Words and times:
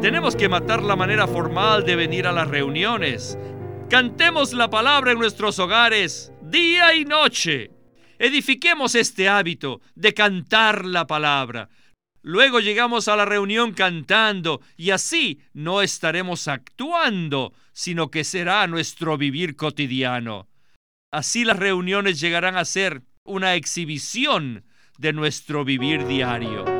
Tenemos 0.00 0.34
que 0.34 0.48
matar 0.48 0.82
la 0.82 0.96
manera 0.96 1.26
formal 1.26 1.84
de 1.84 1.94
venir 1.94 2.26
a 2.26 2.32
las 2.32 2.48
reuniones. 2.48 3.36
Cantemos 3.90 4.54
la 4.54 4.70
palabra 4.70 5.12
en 5.12 5.18
nuestros 5.18 5.58
hogares, 5.58 6.32
día 6.40 6.94
y 6.94 7.04
noche. 7.04 7.70
Edifiquemos 8.18 8.94
este 8.94 9.28
hábito 9.28 9.82
de 9.94 10.14
cantar 10.14 10.86
la 10.86 11.06
palabra. 11.06 11.68
Luego 12.22 12.60
llegamos 12.60 13.08
a 13.08 13.16
la 13.16 13.26
reunión 13.26 13.74
cantando 13.74 14.62
y 14.78 14.90
así 14.90 15.42
no 15.52 15.82
estaremos 15.82 16.48
actuando, 16.48 17.52
sino 17.74 18.10
que 18.10 18.24
será 18.24 18.66
nuestro 18.68 19.18
vivir 19.18 19.54
cotidiano. 19.54 20.48
Así 21.12 21.44
las 21.44 21.58
reuniones 21.58 22.20
llegarán 22.20 22.56
a 22.56 22.64
ser 22.64 23.02
una 23.22 23.54
exhibición 23.54 24.64
de 24.96 25.12
nuestro 25.12 25.62
vivir 25.66 26.06
diario. 26.06 26.79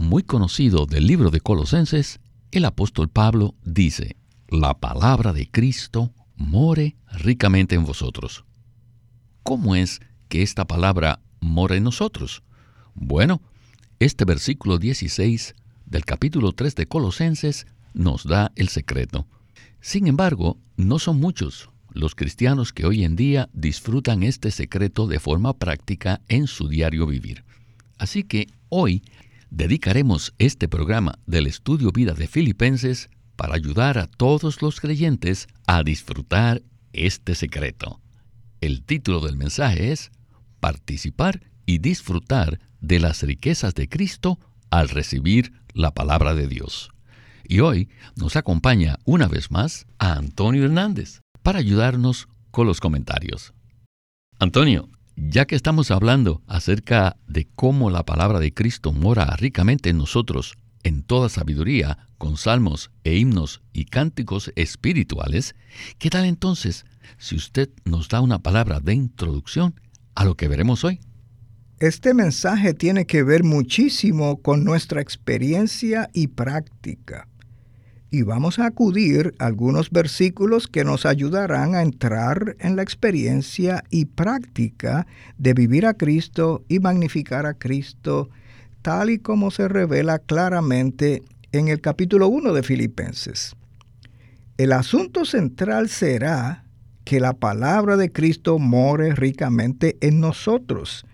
muy 0.00 0.22
conocido 0.22 0.86
del 0.86 1.06
libro 1.06 1.30
de 1.30 1.42
Colosenses, 1.42 2.20
el 2.52 2.64
apóstol 2.64 3.10
Pablo 3.10 3.54
dice, 3.64 4.16
la 4.48 4.72
palabra 4.72 5.34
de 5.34 5.50
Cristo 5.50 6.14
more 6.36 6.96
ricamente 7.12 7.74
en 7.74 7.84
vosotros. 7.84 8.46
¿Cómo 9.42 9.76
es 9.76 10.00
que 10.30 10.40
esta 10.40 10.66
palabra 10.66 11.20
more 11.40 11.76
en 11.76 11.84
nosotros? 11.84 12.42
Bueno, 12.94 13.42
este 13.98 14.24
versículo 14.24 14.78
16 14.78 15.54
del 15.84 16.06
capítulo 16.06 16.52
3 16.52 16.76
de 16.76 16.86
Colosenses 16.86 17.66
nos 17.92 18.24
da 18.24 18.52
el 18.56 18.70
secreto. 18.70 19.26
Sin 19.82 20.06
embargo, 20.06 20.56
no 20.78 20.98
son 20.98 21.20
muchos 21.20 21.68
los 21.92 22.14
cristianos 22.14 22.72
que 22.72 22.86
hoy 22.86 23.04
en 23.04 23.16
día 23.16 23.50
disfrutan 23.52 24.22
este 24.22 24.50
secreto 24.50 25.06
de 25.06 25.20
forma 25.20 25.58
práctica 25.58 26.22
en 26.26 26.46
su 26.46 26.68
diario 26.68 27.06
vivir. 27.06 27.44
Así 27.98 28.22
que 28.22 28.46
hoy 28.70 29.02
dedicaremos 29.50 30.32
este 30.38 30.68
programa 30.68 31.18
del 31.26 31.46
estudio 31.46 31.90
vida 31.90 32.14
de 32.14 32.28
Filipenses 32.28 33.10
para 33.36 33.54
ayudar 33.54 33.98
a 33.98 34.06
todos 34.06 34.62
los 34.62 34.80
creyentes 34.80 35.48
a 35.66 35.82
disfrutar 35.82 36.62
este 36.92 37.34
secreto. 37.34 38.00
El 38.60 38.84
título 38.84 39.20
del 39.20 39.36
mensaje 39.36 39.92
es 39.92 40.10
Participar 40.60 41.40
y 41.66 41.78
disfrutar 41.78 42.60
de 42.80 43.00
las 43.00 43.22
riquezas 43.22 43.74
de 43.74 43.88
Cristo 43.88 44.38
al 44.70 44.88
recibir 44.88 45.52
la 45.72 45.92
palabra 45.92 46.34
de 46.34 46.46
Dios. 46.46 46.90
Y 47.44 47.60
hoy 47.60 47.88
nos 48.16 48.36
acompaña 48.36 48.98
una 49.04 49.26
vez 49.26 49.50
más 49.50 49.86
a 49.98 50.12
Antonio 50.12 50.64
Hernández 50.64 51.20
para 51.42 51.58
ayudarnos 51.58 52.28
con 52.50 52.66
los 52.66 52.80
comentarios. 52.80 53.52
Antonio, 54.38 54.88
ya 55.16 55.46
que 55.46 55.56
estamos 55.56 55.90
hablando 55.90 56.42
acerca 56.46 57.16
de 57.26 57.48
cómo 57.54 57.90
la 57.90 58.04
palabra 58.04 58.40
de 58.40 58.52
Cristo 58.52 58.92
mora 58.92 59.36
ricamente 59.36 59.90
en 59.90 59.98
nosotros, 59.98 60.56
en 60.82 61.02
toda 61.02 61.28
sabiduría, 61.28 62.08
con 62.18 62.36
salmos 62.36 62.90
e 63.04 63.16
himnos 63.16 63.62
y 63.72 63.86
cánticos 63.86 64.52
espirituales, 64.56 65.54
¿qué 65.98 66.10
tal 66.10 66.24
entonces 66.24 66.84
si 67.18 67.36
usted 67.36 67.70
nos 67.84 68.08
da 68.08 68.20
una 68.20 68.40
palabra 68.40 68.80
de 68.80 68.94
introducción 68.94 69.74
a 70.14 70.24
lo 70.24 70.36
que 70.36 70.48
veremos 70.48 70.84
hoy? 70.84 71.00
Este 71.78 72.12
mensaje 72.12 72.74
tiene 72.74 73.06
que 73.06 73.22
ver 73.22 73.42
muchísimo 73.42 74.42
con 74.42 74.64
nuestra 74.64 75.00
experiencia 75.00 76.10
y 76.12 76.28
práctica. 76.28 77.26
Y 78.10 78.22
vamos 78.22 78.58
a 78.58 78.66
acudir 78.66 79.34
a 79.38 79.46
algunos 79.46 79.90
versículos 79.90 80.66
que 80.66 80.84
nos 80.84 81.06
ayudarán 81.06 81.76
a 81.76 81.82
entrar 81.82 82.56
en 82.58 82.74
la 82.74 82.82
experiencia 82.82 83.84
y 83.88 84.06
práctica 84.06 85.06
de 85.38 85.54
vivir 85.54 85.86
a 85.86 85.94
Cristo 85.94 86.64
y 86.68 86.80
magnificar 86.80 87.46
a 87.46 87.54
Cristo, 87.54 88.28
tal 88.82 89.10
y 89.10 89.18
como 89.18 89.52
se 89.52 89.68
revela 89.68 90.18
claramente 90.18 91.22
en 91.52 91.68
el 91.68 91.80
capítulo 91.80 92.26
1 92.28 92.52
de 92.52 92.62
Filipenses. 92.64 93.54
El 94.58 94.72
asunto 94.72 95.24
central 95.24 95.88
será 95.88 96.64
que 97.04 97.20
la 97.20 97.32
palabra 97.32 97.96
de 97.96 98.10
Cristo 98.10 98.58
more 98.58 99.14
ricamente 99.14 99.96
en 100.00 100.20
nosotros 100.20 101.06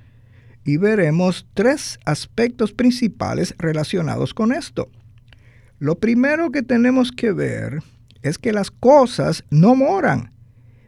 y 0.65 0.79
veremos 0.79 1.47
tres 1.55 1.99
aspectos 2.05 2.73
principales 2.73 3.55
relacionados 3.59 4.35
con 4.35 4.53
esto. 4.53 4.91
Lo 5.79 5.99
primero 5.99 6.51
que 6.51 6.63
tenemos 6.63 7.13
que 7.13 7.33
ver 7.33 7.83
es 8.23 8.39
que 8.39 8.53
las 8.53 8.71
cosas 8.71 9.45
no 9.51 9.75
moran, 9.75 10.33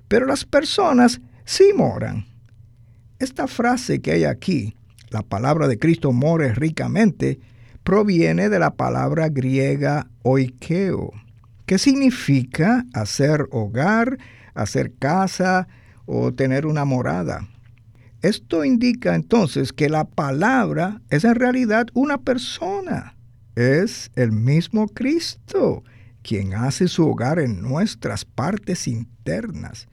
pero 0.08 0.24
las 0.24 0.46
personas 0.46 1.20
sí 1.44 1.72
moran. 1.76 2.26
Esta 3.18 3.46
frase 3.46 4.00
que 4.00 4.12
hay 4.12 4.24
aquí, 4.24 4.74
la 5.10 5.22
palabra 5.22 5.68
de 5.68 5.78
Cristo 5.78 6.12
more 6.12 6.54
ricamente, 6.54 7.38
proviene 7.82 8.48
de 8.48 8.58
la 8.58 8.74
palabra 8.74 9.28
griega 9.28 10.06
oikeo, 10.22 11.10
que 11.66 11.78
significa 11.78 12.86
hacer 12.94 13.46
hogar, 13.50 14.18
hacer 14.54 14.94
casa 14.94 15.68
o 16.06 16.32
tener 16.32 16.64
una 16.64 16.86
morada. 16.86 17.46
Esto 18.22 18.64
indica 18.64 19.14
entonces 19.14 19.74
que 19.74 19.90
la 19.90 20.04
palabra 20.04 21.02
es 21.10 21.24
en 21.24 21.34
realidad 21.34 21.88
una 21.92 22.18
persona. 22.18 23.17
Es 23.58 24.12
el 24.14 24.30
mismo 24.30 24.86
Cristo 24.86 25.82
quien 26.22 26.54
hace 26.54 26.86
su 26.86 27.08
hogar 27.08 27.40
en 27.40 27.60
nuestras 27.60 28.24
partes 28.24 28.86
internas. 28.86 29.88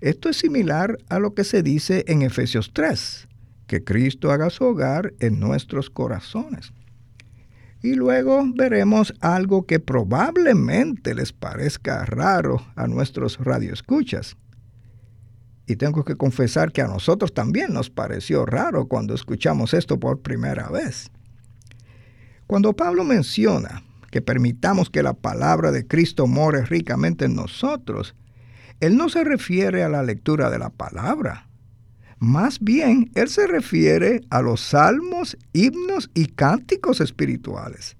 Esto 0.00 0.28
es 0.28 0.36
similar 0.36 0.96
a 1.08 1.18
lo 1.18 1.34
que 1.34 1.42
se 1.42 1.64
dice 1.64 2.04
en 2.06 2.22
Efesios 2.22 2.70
3, 2.72 3.26
que 3.66 3.82
Cristo 3.82 4.30
haga 4.30 4.48
su 4.48 4.62
hogar 4.62 5.12
en 5.18 5.40
nuestros 5.40 5.90
corazones. 5.90 6.72
Y 7.82 7.94
luego 7.94 8.44
veremos 8.54 9.12
algo 9.18 9.66
que 9.66 9.80
probablemente 9.80 11.16
les 11.16 11.32
parezca 11.32 12.04
raro 12.04 12.64
a 12.76 12.86
nuestros 12.86 13.38
radioescuchas. 13.38 14.36
Y 15.66 15.74
tengo 15.74 16.04
que 16.04 16.14
confesar 16.14 16.70
que 16.70 16.82
a 16.82 16.86
nosotros 16.86 17.34
también 17.34 17.72
nos 17.72 17.90
pareció 17.90 18.46
raro 18.46 18.86
cuando 18.86 19.14
escuchamos 19.14 19.74
esto 19.74 19.98
por 19.98 20.20
primera 20.20 20.68
vez. 20.68 21.10
Cuando 22.46 22.74
Pablo 22.74 23.04
menciona 23.04 23.82
que 24.10 24.22
permitamos 24.22 24.90
que 24.90 25.02
la 25.02 25.14
palabra 25.14 25.72
de 25.72 25.86
Cristo 25.86 26.26
more 26.26 26.64
ricamente 26.66 27.24
en 27.24 27.34
nosotros, 27.34 28.14
él 28.80 28.96
no 28.96 29.08
se 29.08 29.24
refiere 29.24 29.82
a 29.82 29.88
la 29.88 30.02
lectura 30.02 30.50
de 30.50 30.58
la 30.58 30.70
palabra. 30.70 31.48
Más 32.18 32.60
bien, 32.60 33.10
él 33.14 33.28
se 33.28 33.46
refiere 33.46 34.22
a 34.30 34.40
los 34.40 34.60
salmos, 34.60 35.36
himnos 35.52 36.10
y 36.14 36.26
cánticos 36.26 37.00
espirituales. 37.00 37.96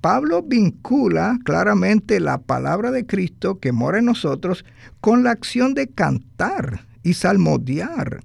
Pablo 0.00 0.42
vincula 0.42 1.38
claramente 1.44 2.20
la 2.20 2.38
palabra 2.38 2.90
de 2.90 3.06
Cristo 3.06 3.58
que 3.58 3.72
mora 3.72 3.98
en 3.98 4.04
nosotros 4.04 4.64
con 5.00 5.24
la 5.24 5.32
acción 5.32 5.74
de 5.74 5.88
cantar 5.88 6.86
y 7.02 7.14
salmodiar. 7.14 8.22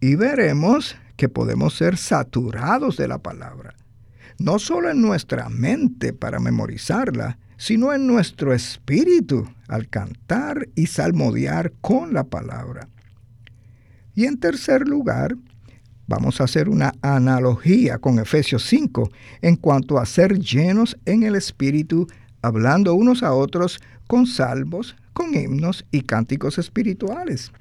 Y 0.00 0.14
veremos 0.14 0.96
que 1.16 1.28
podemos 1.28 1.74
ser 1.74 1.96
saturados 1.96 2.96
de 2.96 3.08
la 3.08 3.18
palabra, 3.18 3.74
no 4.42 4.58
solo 4.58 4.90
en 4.90 5.00
nuestra 5.00 5.48
mente 5.48 6.12
para 6.12 6.40
memorizarla, 6.40 7.38
sino 7.56 7.92
en 7.92 8.06
nuestro 8.06 8.52
espíritu 8.52 9.48
al 9.68 9.88
cantar 9.88 10.68
y 10.74 10.86
salmodiar 10.86 11.72
con 11.80 12.12
la 12.12 12.24
palabra. 12.24 12.88
Y 14.14 14.26
en 14.26 14.38
tercer 14.38 14.88
lugar, 14.88 15.36
Vamos 16.08 16.40
a 16.40 16.44
hacer 16.44 16.68
una 16.68 16.92
analogía 17.00 17.96
con 17.96 18.18
Efesios 18.18 18.64
5 18.64 19.08
en 19.40 19.56
cuanto 19.56 19.98
a 19.98 20.04
ser 20.04 20.38
llenos 20.38 20.98
en 21.06 21.22
el 21.22 21.36
Espíritu, 21.36 22.06
hablando 22.42 22.94
unos 22.94 23.22
a 23.22 23.32
otros 23.32 23.80
con 24.08 24.26
salmos, 24.26 24.94
con 25.14 25.34
himnos 25.34 25.86
y 25.90 26.02
cánticos 26.02 26.58
espirituales. 26.58 27.52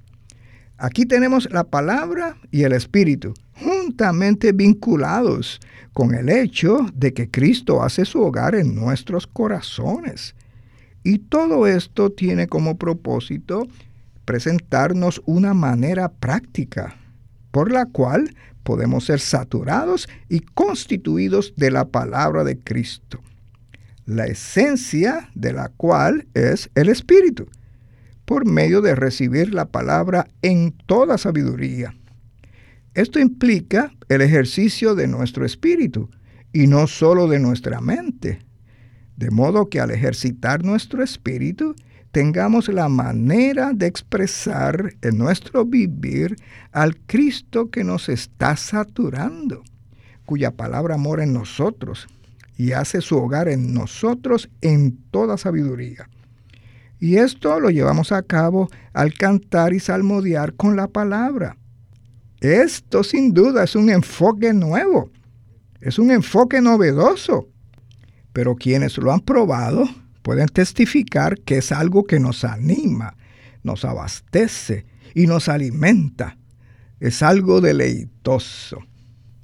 Aquí 0.77 1.06
tenemos 1.06 1.50
la 1.51 1.63
palabra 1.63 2.35
y 2.51 2.63
el 2.63 2.73
Espíritu 2.73 3.33
juntamente 3.81 4.51
vinculados 4.51 5.60
con 5.94 6.13
el 6.13 6.30
hecho 6.30 6.86
de 6.94 7.13
que 7.13 7.30
Cristo 7.30 7.83
hace 7.83 8.06
su 8.06 8.22
hogar 8.22 8.56
en 8.56 8.75
nuestros 8.75 9.25
corazones. 9.28 10.36
Y 11.04 11.18
todo 11.18 11.66
esto 11.66 12.12
tiene 12.12 12.48
como 12.48 12.78
propósito 12.78 13.68
presentarnos 14.25 15.22
una 15.25 15.54
manera 15.54 16.10
práctica 16.10 16.95
por 17.50 17.72
la 17.72 17.86
cual 17.86 18.36
podemos 18.63 19.06
ser 19.06 19.19
saturados 19.19 20.07
y 20.30 20.42
constituidos 20.42 21.54
de 21.57 21.72
la 21.72 21.86
palabra 21.86 22.44
de 22.44 22.57
Cristo. 22.57 23.19
la 24.06 24.25
esencia 24.25 25.30
de 25.36 25.54
la 25.54 25.69
cual 25.69 26.28
es 26.33 26.69
el 26.75 26.89
Espíritu, 26.89 27.48
por 28.25 28.45
medio 28.45 28.81
de 28.81 28.94
recibir 28.94 29.54
la 29.54 29.66
palabra 29.66 30.28
en 30.42 30.74
toda 30.86 31.18
sabiduría. 31.18 31.94
Esto 32.93 33.19
implica 33.19 33.93
el 34.09 34.21
ejercicio 34.21 34.95
de 34.95 35.07
nuestro 35.07 35.45
espíritu 35.45 36.09
y 36.51 36.67
no 36.67 36.88
solo 36.88 37.27
de 37.27 37.39
nuestra 37.39 37.79
mente. 37.79 38.39
De 39.15 39.31
modo 39.31 39.69
que 39.69 39.79
al 39.79 39.91
ejercitar 39.91 40.65
nuestro 40.65 41.01
espíritu, 41.01 41.73
tengamos 42.11 42.67
la 42.67 42.89
manera 42.89 43.71
de 43.73 43.88
expresar 43.88 44.93
en 45.01 45.17
nuestro 45.17 45.63
vivir 45.63 46.35
al 46.71 46.97
Cristo 46.97 47.69
que 47.69 47.85
nos 47.85 48.09
está 48.09 48.57
saturando, 48.57 49.63
cuya 50.25 50.51
palabra 50.51 50.97
mora 50.97 51.23
en 51.23 51.31
nosotros 51.31 52.07
y 52.57 52.73
hace 52.73 52.99
su 52.99 53.17
hogar 53.17 53.47
en 53.47 53.73
nosotros 53.73 54.49
en 54.59 54.97
toda 55.11 55.37
sabiduría. 55.37 56.09
Y 56.99 57.15
esto 57.15 57.59
lo 57.59 57.69
llevamos 57.69 58.11
a 58.11 58.21
cabo 58.21 58.69
al 58.94 59.13
cantar 59.13 59.73
y 59.73 59.79
salmodiar 59.79 60.53
con 60.53 60.75
la 60.75 60.87
palabra. 60.87 61.57
Esto 62.41 63.03
sin 63.03 63.33
duda 63.33 63.63
es 63.63 63.75
un 63.75 63.89
enfoque 63.91 64.51
nuevo, 64.51 65.11
es 65.79 65.99
un 65.99 66.09
enfoque 66.09 66.59
novedoso, 66.59 67.47
pero 68.33 68.55
quienes 68.55 68.97
lo 68.97 69.13
han 69.13 69.19
probado 69.19 69.88
pueden 70.23 70.47
testificar 70.47 71.39
que 71.39 71.59
es 71.59 71.71
algo 71.71 72.03
que 72.05 72.19
nos 72.19 72.43
anima, 72.43 73.15
nos 73.63 73.85
abastece 73.85 74.85
y 75.13 75.27
nos 75.27 75.49
alimenta. 75.49 76.38
Es 76.99 77.21
algo 77.21 77.61
deleitoso. 77.61 78.79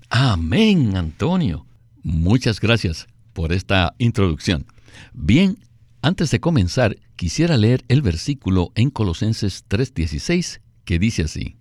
Amén, 0.10 0.96
Antonio. 0.96 1.68
Muchas 2.02 2.60
gracias 2.60 3.08
por 3.34 3.54
esta 3.54 3.94
introducción. 4.00 4.66
Bien, 5.14 5.60
antes 6.02 6.32
de 6.32 6.40
comenzar, 6.40 6.98
quisiera 7.16 7.58
leer 7.58 7.84
el 7.90 8.02
versículo 8.02 8.72
en 8.74 8.90
Colosenses 8.90 9.66
3:16 9.68 10.62
que 10.86 10.98
dice 10.98 11.24
así, 11.24 11.58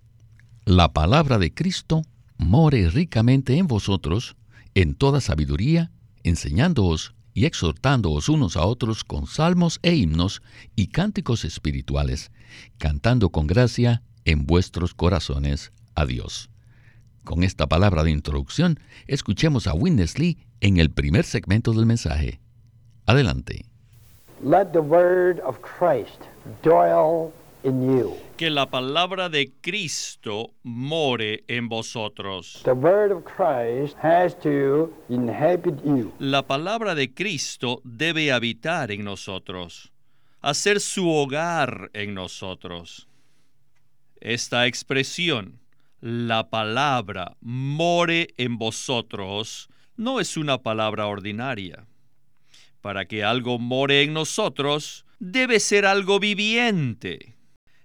La 0.67 0.91
palabra 0.91 1.37
de 1.37 1.53
Cristo 1.53 2.01
more 2.37 2.89
ricamente 2.89 3.55
en 3.55 3.67
vosotros, 3.67 4.35
en 4.75 4.95
toda 4.95 5.21
sabiduría, 5.21 5.91
enseñándoos 6.23 7.15
y 7.33 7.45
exhortándoos 7.45 8.27
unos 8.27 8.57
a 8.57 8.65
otros 8.65 9.05
con 9.05 9.27
salmos 9.27 9.79
e 9.81 9.95
himnos 9.95 10.41
y 10.75 10.87
cánticos 10.87 11.45
espirituales, 11.45 12.31
cantando 12.79 13.29
con 13.29 13.47
gracia 13.47 14.01
en 14.25 14.45
vuestros 14.45 14.93
corazones 14.93 15.71
a 15.95 16.05
Dios. 16.05 16.49
Con 17.23 17.43
esta 17.43 17.67
palabra 17.67 18.03
de 18.03 18.11
introducción, 18.11 18.77
escuchemos 19.07 19.67
a 19.67 19.73
Winnesley 19.73 20.37
en 20.59 20.79
el 20.79 20.91
primer 20.91 21.23
segmento 21.23 21.71
del 21.71 21.85
mensaje. 21.85 22.41
Adelante. 23.05 23.63
Que 28.37 28.49
la 28.49 28.69
palabra 28.69 29.29
de 29.29 29.51
Cristo 29.61 30.53
more 30.63 31.43
en 31.47 31.67
vosotros. 31.69 32.63
La 36.19 36.47
palabra 36.47 36.95
de 36.95 37.13
Cristo 37.13 37.81
debe 37.83 38.31
habitar 38.31 38.91
en 38.91 39.03
nosotros, 39.03 39.91
hacer 40.41 40.79
su 40.79 41.09
hogar 41.09 41.89
en 41.93 42.13
nosotros. 42.13 43.07
Esta 44.21 44.67
expresión 44.67 45.59
la 45.99 46.51
palabra 46.51 47.37
more 47.41 48.27
en 48.37 48.59
vosotros 48.59 49.67
no 49.95 50.19
es 50.19 50.37
una 50.37 50.61
palabra 50.61 51.07
ordinaria. 51.07 51.87
Para 52.81 53.05
que 53.05 53.23
algo 53.23 53.57
more 53.57 54.03
en 54.03 54.13
nosotros, 54.13 55.05
debe 55.17 55.59
ser 55.59 55.87
algo 55.87 56.19
viviente. 56.19 57.36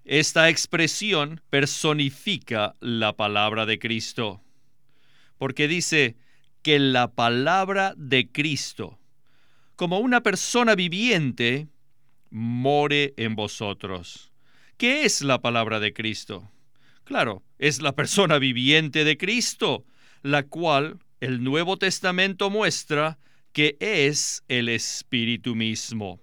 Esta 0.04 0.48
expresión 0.48 1.40
personifica 1.48 2.74
la 2.80 3.16
palabra 3.16 3.66
de 3.66 3.78
Cristo, 3.78 4.42
porque 5.38 5.68
dice 5.68 6.16
que 6.62 6.80
la 6.80 7.12
palabra 7.12 7.94
de 7.96 8.30
Cristo, 8.30 8.98
como 9.76 10.00
una 10.00 10.20
persona 10.22 10.74
viviente, 10.74 11.68
more 12.30 13.14
en 13.16 13.36
vosotros. 13.36 14.32
¿Qué 14.76 15.04
es 15.04 15.22
la 15.22 15.40
palabra 15.40 15.78
de 15.78 15.92
Cristo? 15.92 16.50
Claro, 17.04 17.44
es 17.58 17.80
la 17.80 17.94
persona 17.94 18.38
viviente 18.38 19.04
de 19.04 19.16
Cristo, 19.16 19.84
la 20.22 20.42
cual 20.42 20.98
el 21.20 21.44
Nuevo 21.44 21.76
Testamento 21.76 22.50
muestra 22.50 23.18
que 23.52 23.76
es 23.78 24.42
el 24.48 24.68
Espíritu 24.68 25.54
mismo. 25.54 26.20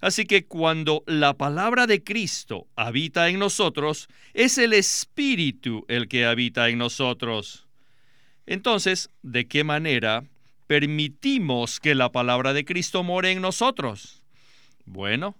Así 0.00 0.26
que 0.26 0.44
cuando 0.46 1.02
la 1.06 1.34
palabra 1.34 1.86
de 1.86 2.04
Cristo 2.04 2.68
habita 2.76 3.28
en 3.28 3.38
nosotros, 3.38 4.08
es 4.32 4.58
el 4.58 4.72
Espíritu 4.72 5.84
el 5.88 6.08
que 6.08 6.24
habita 6.24 6.68
en 6.68 6.78
nosotros. 6.78 7.66
Entonces, 8.46 9.10
¿de 9.22 9.48
qué 9.48 9.64
manera 9.64 10.24
permitimos 10.66 11.80
que 11.80 11.94
la 11.94 12.12
palabra 12.12 12.52
de 12.52 12.64
Cristo 12.64 13.02
more 13.02 13.32
en 13.32 13.42
nosotros? 13.42 14.22
Bueno, 14.84 15.36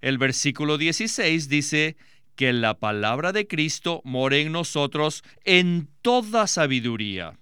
el 0.00 0.16
versículo 0.16 0.78
16 0.78 1.48
dice 1.48 1.96
que 2.34 2.52
la 2.52 2.78
palabra 2.78 3.32
de 3.32 3.46
Cristo 3.46 4.00
more 4.04 4.40
en 4.40 4.52
nosotros 4.52 5.22
en 5.44 5.88
toda 6.02 6.46
sabiduría. 6.46 7.38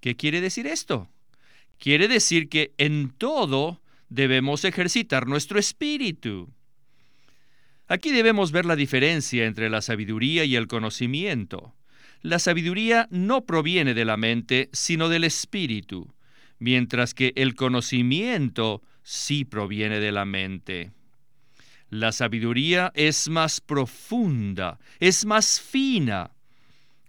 ¿Qué 0.00 0.16
quiere 0.16 0.40
decir 0.40 0.66
esto? 0.66 1.08
Quiere 1.78 2.08
decir 2.08 2.48
que 2.48 2.72
en 2.76 3.10
todo 3.10 3.80
debemos 4.10 4.64
ejercitar 4.64 5.26
nuestro 5.26 5.58
espíritu. 5.58 6.52
Aquí 7.88 8.10
debemos 8.10 8.52
ver 8.52 8.66
la 8.66 8.76
diferencia 8.76 9.46
entre 9.46 9.70
la 9.70 9.80
sabiduría 9.80 10.44
y 10.44 10.56
el 10.56 10.66
conocimiento. 10.66 11.74
La 12.20 12.38
sabiduría 12.38 13.08
no 13.10 13.46
proviene 13.46 13.94
de 13.94 14.04
la 14.04 14.16
mente, 14.16 14.68
sino 14.72 15.08
del 15.08 15.24
espíritu, 15.24 16.12
mientras 16.58 17.14
que 17.14 17.32
el 17.36 17.54
conocimiento 17.54 18.82
sí 19.02 19.44
proviene 19.44 20.00
de 20.00 20.12
la 20.12 20.24
mente. 20.24 20.92
La 21.88 22.12
sabiduría 22.12 22.92
es 22.94 23.28
más 23.28 23.60
profunda, 23.60 24.78
es 25.00 25.24
más 25.24 25.60
fina, 25.60 26.30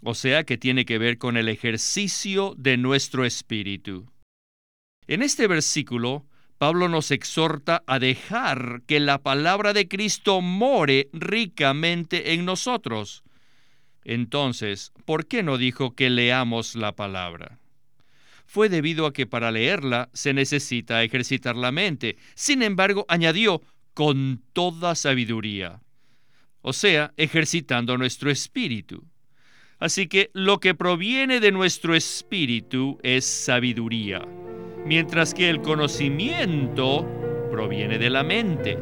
o 0.02 0.16
sea 0.16 0.44
que 0.44 0.58
tiene 0.58 0.86
que 0.86 0.98
ver 0.98 1.20
con 1.20 1.38
el 1.38 1.50
ejercicio 1.50 2.56
de 2.58 2.78
nuestro 2.78 3.26
espíritu. 3.26 4.08
En 5.06 5.22
este 5.22 5.46
versículo, 5.46 6.26
Pablo 6.62 6.90
nos 6.90 7.10
exhorta 7.10 7.82
a 7.88 7.98
dejar 7.98 8.84
que 8.86 9.00
la 9.00 9.24
palabra 9.24 9.74
de 9.74 9.88
Cristo 9.88 10.42
more 10.42 11.10
ricamente 11.12 12.34
en 12.34 12.46
nosotros. 12.46 13.24
Entonces, 14.04 14.94
¿por 15.06 15.26
qué 15.26 15.42
no 15.42 15.58
dijo 15.58 15.96
que 15.96 16.12
leamos 16.12 16.76
la 16.76 16.96
palabra? 16.96 17.58
Fue 18.46 18.70
debido 18.70 19.08
a 19.08 19.12
que 19.12 19.26
para 19.26 19.50
leerla 19.50 20.12
se 20.14 20.36
necesita 20.36 21.02
ejercitar 21.02 21.56
la 21.56 21.72
mente. 21.72 22.18
Sin 22.36 22.62
embargo, 22.62 23.08
añadió, 23.08 23.64
con 23.96 24.44
toda 24.54 24.94
sabiduría, 24.94 25.82
o 26.62 26.74
sea, 26.74 27.12
ejercitando 27.18 27.98
nuestro 27.98 28.30
espíritu. 28.30 29.04
Así 29.80 30.06
que 30.06 30.30
lo 30.34 30.60
que 30.60 30.76
proviene 30.76 31.40
de 31.40 31.52
nuestro 31.52 31.96
espíritu 31.96 33.00
es 33.02 33.26
sabiduría, 33.26 34.22
mientras 34.86 35.34
que 35.34 35.50
el 35.50 35.62
conocimiento 35.62 37.08
proviene 37.52 37.98
de 37.98 38.10
la 38.10 38.24
mente. 38.24 38.78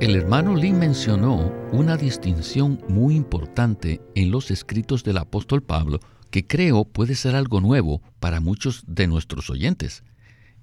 El 0.00 0.16
hermano 0.16 0.54
Lee 0.54 0.72
mencionó 0.72 1.52
una 1.72 1.96
distinción 1.96 2.82
muy 2.88 3.14
importante 3.14 4.00
en 4.14 4.30
los 4.30 4.50
escritos 4.50 5.04
del 5.04 5.18
apóstol 5.18 5.62
Pablo 5.62 6.00
que 6.30 6.46
creo 6.46 6.84
puede 6.84 7.14
ser 7.14 7.36
algo 7.36 7.60
nuevo 7.60 8.02
para 8.18 8.40
muchos 8.40 8.82
de 8.88 9.06
nuestros 9.06 9.50
oyentes. 9.50 10.02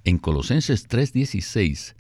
En 0.04 0.18
Colosenses 0.18 0.88
3:16, 0.90 1.96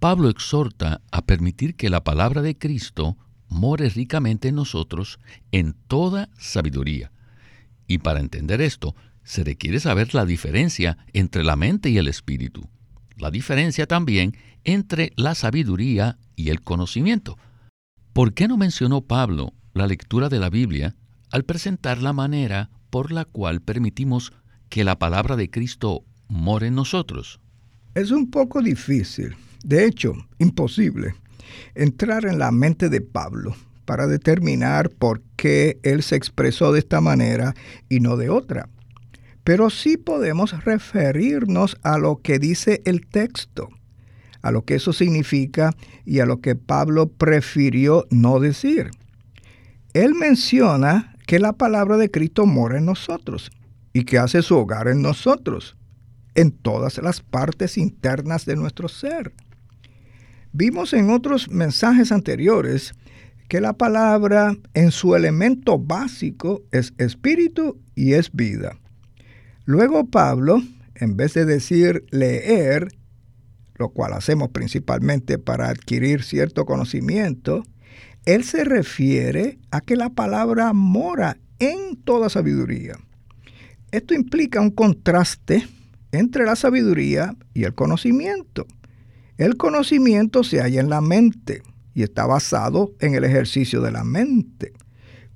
Pablo 0.00 0.28
exhorta 0.28 1.00
a 1.12 1.22
permitir 1.24 1.76
que 1.76 1.88
la 1.88 2.02
palabra 2.02 2.42
de 2.42 2.58
Cristo 2.58 3.16
more 3.48 3.88
ricamente 3.90 4.48
en 4.48 4.56
nosotros 4.56 5.20
en 5.52 5.74
toda 5.86 6.30
sabiduría. 6.36 7.12
Y 7.86 7.98
para 7.98 8.18
entender 8.18 8.60
esto, 8.60 8.96
se 9.24 9.44
requiere 9.44 9.80
saber 9.80 10.14
la 10.14 10.24
diferencia 10.24 10.98
entre 11.12 11.44
la 11.44 11.56
mente 11.56 11.90
y 11.90 11.98
el 11.98 12.08
espíritu, 12.08 12.68
la 13.16 13.30
diferencia 13.30 13.86
también 13.86 14.36
entre 14.64 15.12
la 15.16 15.34
sabiduría 15.34 16.18
y 16.36 16.50
el 16.50 16.62
conocimiento. 16.62 17.38
¿Por 18.12 18.34
qué 18.34 18.48
no 18.48 18.56
mencionó 18.56 19.02
Pablo 19.02 19.54
la 19.74 19.86
lectura 19.86 20.28
de 20.28 20.38
la 20.38 20.50
Biblia 20.50 20.96
al 21.30 21.44
presentar 21.44 22.02
la 22.02 22.12
manera 22.12 22.70
por 22.90 23.10
la 23.10 23.24
cual 23.24 23.62
permitimos 23.62 24.32
que 24.68 24.84
la 24.84 24.98
palabra 24.98 25.36
de 25.36 25.50
Cristo 25.50 26.04
more 26.28 26.66
en 26.66 26.74
nosotros? 26.74 27.40
Es 27.94 28.10
un 28.10 28.30
poco 28.30 28.62
difícil, 28.62 29.34
de 29.64 29.86
hecho, 29.86 30.14
imposible, 30.38 31.14
entrar 31.74 32.24
en 32.26 32.38
la 32.38 32.50
mente 32.50 32.88
de 32.88 33.00
Pablo 33.00 33.54
para 33.84 34.06
determinar 34.06 34.90
por 34.90 35.22
qué 35.36 35.78
él 35.82 36.02
se 36.02 36.16
expresó 36.16 36.72
de 36.72 36.80
esta 36.80 37.00
manera 37.00 37.54
y 37.88 38.00
no 38.00 38.16
de 38.16 38.30
otra. 38.30 38.68
Pero 39.44 39.70
sí 39.70 39.96
podemos 39.96 40.64
referirnos 40.64 41.76
a 41.82 41.98
lo 41.98 42.20
que 42.22 42.38
dice 42.38 42.82
el 42.84 43.06
texto, 43.06 43.68
a 44.40 44.50
lo 44.50 44.64
que 44.64 44.76
eso 44.76 44.92
significa 44.92 45.72
y 46.04 46.20
a 46.20 46.26
lo 46.26 46.40
que 46.40 46.54
Pablo 46.54 47.08
prefirió 47.08 48.06
no 48.10 48.40
decir. 48.40 48.90
Él 49.94 50.14
menciona 50.14 51.16
que 51.26 51.38
la 51.38 51.52
palabra 51.52 51.96
de 51.96 52.10
Cristo 52.10 52.46
mora 52.46 52.78
en 52.78 52.86
nosotros 52.86 53.50
y 53.92 54.04
que 54.04 54.18
hace 54.18 54.42
su 54.42 54.56
hogar 54.56 54.88
en 54.88 55.02
nosotros, 55.02 55.76
en 56.34 56.50
todas 56.50 56.98
las 56.98 57.20
partes 57.20 57.76
internas 57.76 58.46
de 58.46 58.56
nuestro 58.56 58.88
ser. 58.88 59.32
Vimos 60.52 60.92
en 60.92 61.10
otros 61.10 61.50
mensajes 61.50 62.12
anteriores 62.12 62.94
que 63.48 63.60
la 63.60 63.74
palabra 63.74 64.56
en 64.74 64.90
su 64.90 65.14
elemento 65.14 65.78
básico 65.78 66.62
es 66.70 66.94
espíritu 66.98 67.78
y 67.94 68.14
es 68.14 68.32
vida. 68.32 68.78
Luego 69.64 70.06
Pablo, 70.06 70.60
en 70.96 71.16
vez 71.16 71.34
de 71.34 71.44
decir 71.44 72.04
leer, 72.10 72.88
lo 73.76 73.90
cual 73.90 74.12
hacemos 74.12 74.48
principalmente 74.50 75.38
para 75.38 75.68
adquirir 75.68 76.24
cierto 76.24 76.66
conocimiento, 76.66 77.62
él 78.24 78.44
se 78.44 78.64
refiere 78.64 79.58
a 79.70 79.80
que 79.80 79.96
la 79.96 80.10
palabra 80.10 80.72
mora 80.72 81.38
en 81.58 81.96
toda 81.96 82.28
sabiduría. 82.28 82.94
Esto 83.92 84.14
implica 84.14 84.60
un 84.60 84.70
contraste 84.70 85.66
entre 86.12 86.44
la 86.44 86.56
sabiduría 86.56 87.36
y 87.54 87.64
el 87.64 87.74
conocimiento. 87.74 88.66
El 89.38 89.56
conocimiento 89.56 90.44
se 90.44 90.60
halla 90.60 90.80
en 90.80 90.90
la 90.90 91.00
mente 91.00 91.62
y 91.94 92.02
está 92.02 92.26
basado 92.26 92.92
en 93.00 93.14
el 93.14 93.24
ejercicio 93.24 93.80
de 93.80 93.92
la 93.92 94.02
mente. 94.02 94.72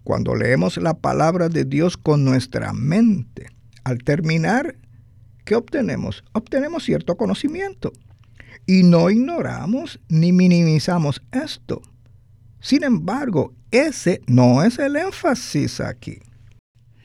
Cuando 0.05 0.35
leemos 0.35 0.77
la 0.79 0.95
palabra 0.95 1.49
de 1.49 1.65
Dios 1.65 1.97
con 1.97 2.25
nuestra 2.25 2.73
mente, 2.73 3.56
al 3.87 4.03
terminar, 4.03 4.75
¿qué 5.45 5.55
obtenemos? 5.55 6.25
Obtenemos 6.33 6.83
cierto 6.83 7.17
conocimiento. 7.17 7.93
Y 8.67 8.83
no 8.83 9.11
ignoramos 9.11 10.01
ni 10.09 10.33
minimizamos 10.33 11.23
esto. 11.31 11.83
Sin 12.59 12.83
embargo, 12.83 13.55
ese 13.71 14.23
no 14.27 14.65
es 14.65 14.81
el 14.81 14.97
énfasis 14.97 15.79
aquí. 15.79 16.19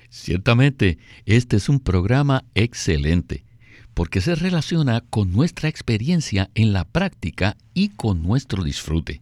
Ciertamente, 0.09 0.97
este 1.27 1.57
es 1.57 1.69
un 1.69 1.79
programa 1.79 2.45
excelente 2.55 3.45
porque 3.93 4.19
se 4.19 4.33
relaciona 4.33 5.01
con 5.01 5.31
nuestra 5.31 5.69
experiencia 5.69 6.49
en 6.55 6.73
la 6.73 6.85
práctica 6.85 7.57
y 7.75 7.89
con 7.89 8.23
nuestro 8.23 8.63
disfrute. 8.63 9.21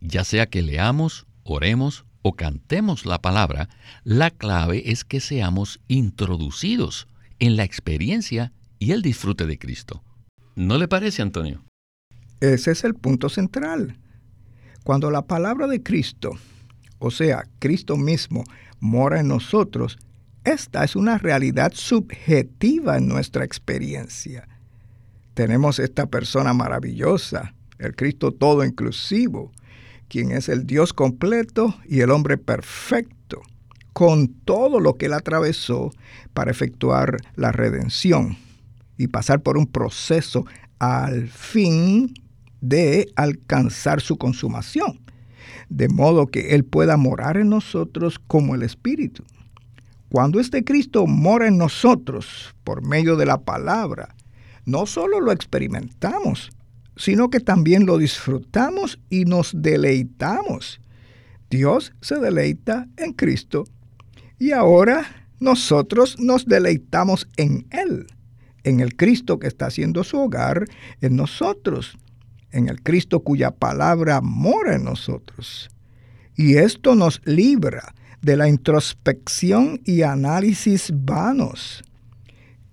Ya 0.00 0.24
sea 0.24 0.46
que 0.46 0.62
leamos, 0.62 1.26
oremos 1.42 2.06
o 2.28 2.32
cantemos 2.32 3.06
la 3.06 3.22
palabra, 3.22 3.68
la 4.02 4.32
clave 4.32 4.90
es 4.90 5.04
que 5.04 5.20
seamos 5.20 5.78
introducidos 5.86 7.06
en 7.38 7.54
la 7.54 7.62
experiencia 7.62 8.52
y 8.80 8.90
el 8.90 9.00
disfrute 9.00 9.46
de 9.46 9.60
Cristo. 9.60 10.02
¿No 10.56 10.76
le 10.76 10.88
parece, 10.88 11.22
Antonio? 11.22 11.62
Ese 12.40 12.72
es 12.72 12.82
el 12.82 12.94
punto 12.96 13.28
central. 13.28 13.96
Cuando 14.82 15.12
la 15.12 15.22
palabra 15.22 15.68
de 15.68 15.84
Cristo, 15.84 16.32
o 16.98 17.12
sea, 17.12 17.44
Cristo 17.60 17.96
mismo, 17.96 18.42
mora 18.80 19.20
en 19.20 19.28
nosotros, 19.28 19.96
esta 20.42 20.82
es 20.82 20.96
una 20.96 21.18
realidad 21.18 21.74
subjetiva 21.76 22.96
en 22.98 23.06
nuestra 23.06 23.44
experiencia. 23.44 24.48
Tenemos 25.34 25.78
esta 25.78 26.06
persona 26.06 26.52
maravillosa, 26.54 27.54
el 27.78 27.94
Cristo 27.94 28.32
todo 28.32 28.64
inclusivo, 28.64 29.52
quien 30.08 30.32
es 30.32 30.48
el 30.48 30.66
Dios 30.66 30.92
completo 30.92 31.74
y 31.86 32.00
el 32.00 32.10
hombre 32.10 32.38
perfecto, 32.38 33.42
con 33.92 34.28
todo 34.28 34.80
lo 34.80 34.94
que 34.94 35.06
él 35.06 35.12
atravesó 35.12 35.90
para 36.34 36.50
efectuar 36.50 37.16
la 37.34 37.52
redención 37.52 38.36
y 38.98 39.08
pasar 39.08 39.40
por 39.40 39.58
un 39.58 39.66
proceso 39.66 40.46
al 40.78 41.28
fin 41.28 42.14
de 42.60 43.10
alcanzar 43.16 44.00
su 44.00 44.16
consumación, 44.16 45.00
de 45.68 45.88
modo 45.88 46.26
que 46.26 46.54
Él 46.54 46.64
pueda 46.64 46.96
morar 46.96 47.36
en 47.36 47.48
nosotros 47.48 48.18
como 48.26 48.54
el 48.54 48.62
Espíritu. 48.62 49.24
Cuando 50.08 50.40
este 50.40 50.64
Cristo 50.64 51.06
mora 51.06 51.48
en 51.48 51.58
nosotros 51.58 52.54
por 52.64 52.86
medio 52.86 53.16
de 53.16 53.26
la 53.26 53.38
palabra, 53.38 54.14
no 54.64 54.86
solo 54.86 55.20
lo 55.20 55.32
experimentamos, 55.32 56.50
sino 56.96 57.30
que 57.30 57.40
también 57.40 57.86
lo 57.86 57.98
disfrutamos 57.98 58.98
y 59.10 59.24
nos 59.24 59.52
deleitamos. 59.54 60.80
Dios 61.50 61.92
se 62.00 62.18
deleita 62.18 62.88
en 62.96 63.12
Cristo 63.12 63.64
y 64.38 64.52
ahora 64.52 65.28
nosotros 65.38 66.18
nos 66.18 66.46
deleitamos 66.46 67.28
en 67.36 67.66
Él, 67.70 68.06
en 68.64 68.80
el 68.80 68.96
Cristo 68.96 69.38
que 69.38 69.46
está 69.46 69.66
haciendo 69.66 70.02
su 70.02 70.18
hogar 70.18 70.64
en 71.00 71.16
nosotros, 71.16 71.98
en 72.50 72.68
el 72.68 72.82
Cristo 72.82 73.20
cuya 73.20 73.50
palabra 73.50 74.20
mora 74.20 74.74
en 74.74 74.84
nosotros. 74.84 75.68
Y 76.34 76.56
esto 76.56 76.94
nos 76.94 77.20
libra 77.24 77.94
de 78.22 78.36
la 78.36 78.48
introspección 78.48 79.80
y 79.84 80.02
análisis 80.02 80.90
vanos. 80.92 81.84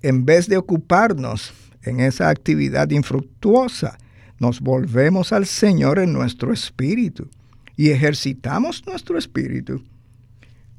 En 0.02 0.26
vez 0.26 0.48
de 0.48 0.58
ocuparnos 0.58 1.54
en 1.84 2.00
esa 2.00 2.30
actividad 2.30 2.90
infructuosa, 2.90 3.98
nos 4.44 4.60
volvemos 4.60 5.32
al 5.32 5.46
Señor 5.46 6.00
en 6.00 6.12
nuestro 6.12 6.52
espíritu 6.52 7.30
y 7.78 7.92
ejercitamos 7.92 8.86
nuestro 8.86 9.18
espíritu. 9.18 9.82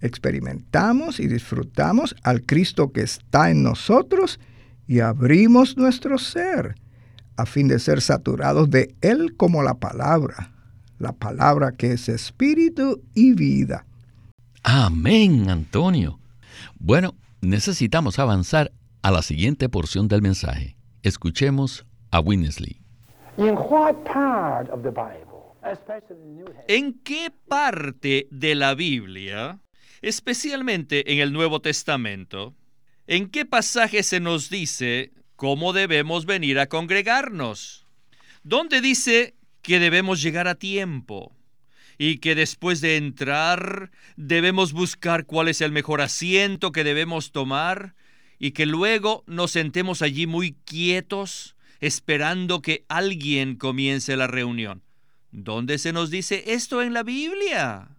Experimentamos 0.03 1.19
y 1.19 1.29
disfrutamos 1.29 2.15
al 2.25 2.43
Cristo 2.43 2.93
que 2.93 3.01
está 3.01 3.51
en 3.51 3.63
nosotros 3.63 4.39
y 4.87 5.01
abrimos 5.01 5.79
nuestro 5.79 6.19
ser 6.19 6.75
a 7.39 7.47
fin 7.47 7.67
de 7.69 7.79
ser 7.79 8.03
saturados 8.03 8.69
de 8.69 8.95
Él 9.01 9.35
como 9.35 9.63
la 9.63 9.73
palabra, 9.73 10.53
la 10.99 11.13
palabra 11.13 11.73
que 11.73 11.93
es 11.93 12.11
espíritu 12.11 13.01
y 13.15 13.33
vida. 13.33 13.87
Amén, 14.63 15.49
Antonio. 15.49 16.21
Bueno, 16.79 17.15
necesitamos 17.41 18.19
avanzar 18.19 18.73
a 19.01 19.11
la 19.11 19.23
siguiente 19.23 19.71
porción 19.71 20.07
del 20.07 20.21
mensaje. 20.21 20.77
Escuchemos 21.03 21.87
a 22.11 22.21
Winnesley. 22.21 22.84
¿En 26.69 27.01
qué 27.03 27.33
parte 27.49 28.29
de 28.31 28.55
la 28.55 28.75
Biblia, 28.75 29.61
especialmente 30.03 31.13
en 31.13 31.21
el 31.21 31.33
Nuevo 31.33 31.61
Testamento, 31.61 32.55
en 33.07 33.29
qué 33.31 33.45
pasaje 33.45 34.03
se 34.03 34.21
nos 34.21 34.51
dice 34.51 35.13
cómo 35.37 35.73
debemos 35.73 36.27
venir 36.27 36.59
a 36.59 36.69
congregarnos? 36.69 37.87
¿Dónde 38.43 38.81
dice 38.81 39.35
que 39.63 39.81
debemos 39.81 40.23
llegar 40.23 40.49
a 40.49 40.55
tiempo? 40.55 41.33
y 41.97 42.19
que 42.19 42.35
después 42.35 42.81
de 42.81 42.97
entrar 42.97 43.91
debemos 44.17 44.73
buscar 44.73 45.27
cuál 45.27 45.47
es 45.47 45.61
el 45.61 45.71
mejor 45.71 46.01
asiento 46.01 46.73
que 46.73 46.83
debemos 46.83 47.31
tomar 47.31 47.95
y 48.39 48.51
que 48.51 48.67
luego 48.67 49.23
nos 49.27 49.53
sentemos 49.53 50.03
allí 50.03 50.27
muy 50.27 50.57
quietos 50.65 51.54
esperando 51.87 52.63
que 52.63 52.87
alguien 52.89 53.57
comience 53.57 54.17
la 54.17 54.27
reunión. 54.27 54.83
¿Dónde 55.33 55.77
se 55.77 55.93
nos 55.93 56.09
dice 56.09 56.45
esto 56.47 56.81
en 56.81 56.95
la 56.95 57.03
Biblia? 57.03 57.99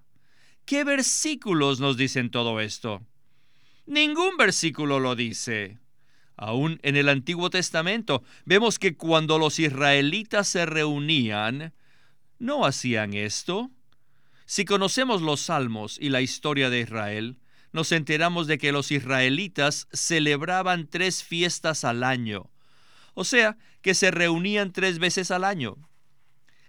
¿Qué 0.66 0.84
versículos 0.84 1.80
nos 1.80 1.96
dicen 1.96 2.32
todo 2.32 2.60
esto? 2.62 3.04
Ningún 3.86 4.38
versículo 4.38 5.00
lo 5.00 5.16
dice. 5.16 5.78
Aún 6.36 6.80
en 6.82 6.96
el 6.96 7.10
Antiguo 7.10 7.52
Testamento 7.52 8.24
vemos 8.44 8.80
que 8.80 8.98
cuando 8.98 9.38
los 9.38 9.60
israelitas 9.60 10.48
se 10.48 10.66
reunían, 10.66 11.72
no 12.40 12.66
hacían 12.66 13.14
esto. 13.14 13.70
Si 14.48 14.66
conocemos 14.66 15.22
los 15.22 15.42
salmos 15.42 16.00
y 16.02 16.10
la 16.10 16.22
historia 16.22 16.72
de 16.72 16.80
Israel, 16.80 17.38
nos 17.72 17.92
enteramos 17.92 18.48
de 18.48 18.58
que 18.58 18.72
los 18.72 18.92
israelitas 18.92 19.88
celebraban 19.94 20.88
tres 20.88 21.24
fiestas 21.24 21.84
al 21.84 22.04
año, 22.04 22.50
o 23.16 23.24
sea, 23.24 23.58
que 23.86 23.94
se 23.94 24.10
reunían 24.10 24.74
tres 24.74 24.98
veces 24.98 25.30
al 25.30 25.44
año. 25.44 25.78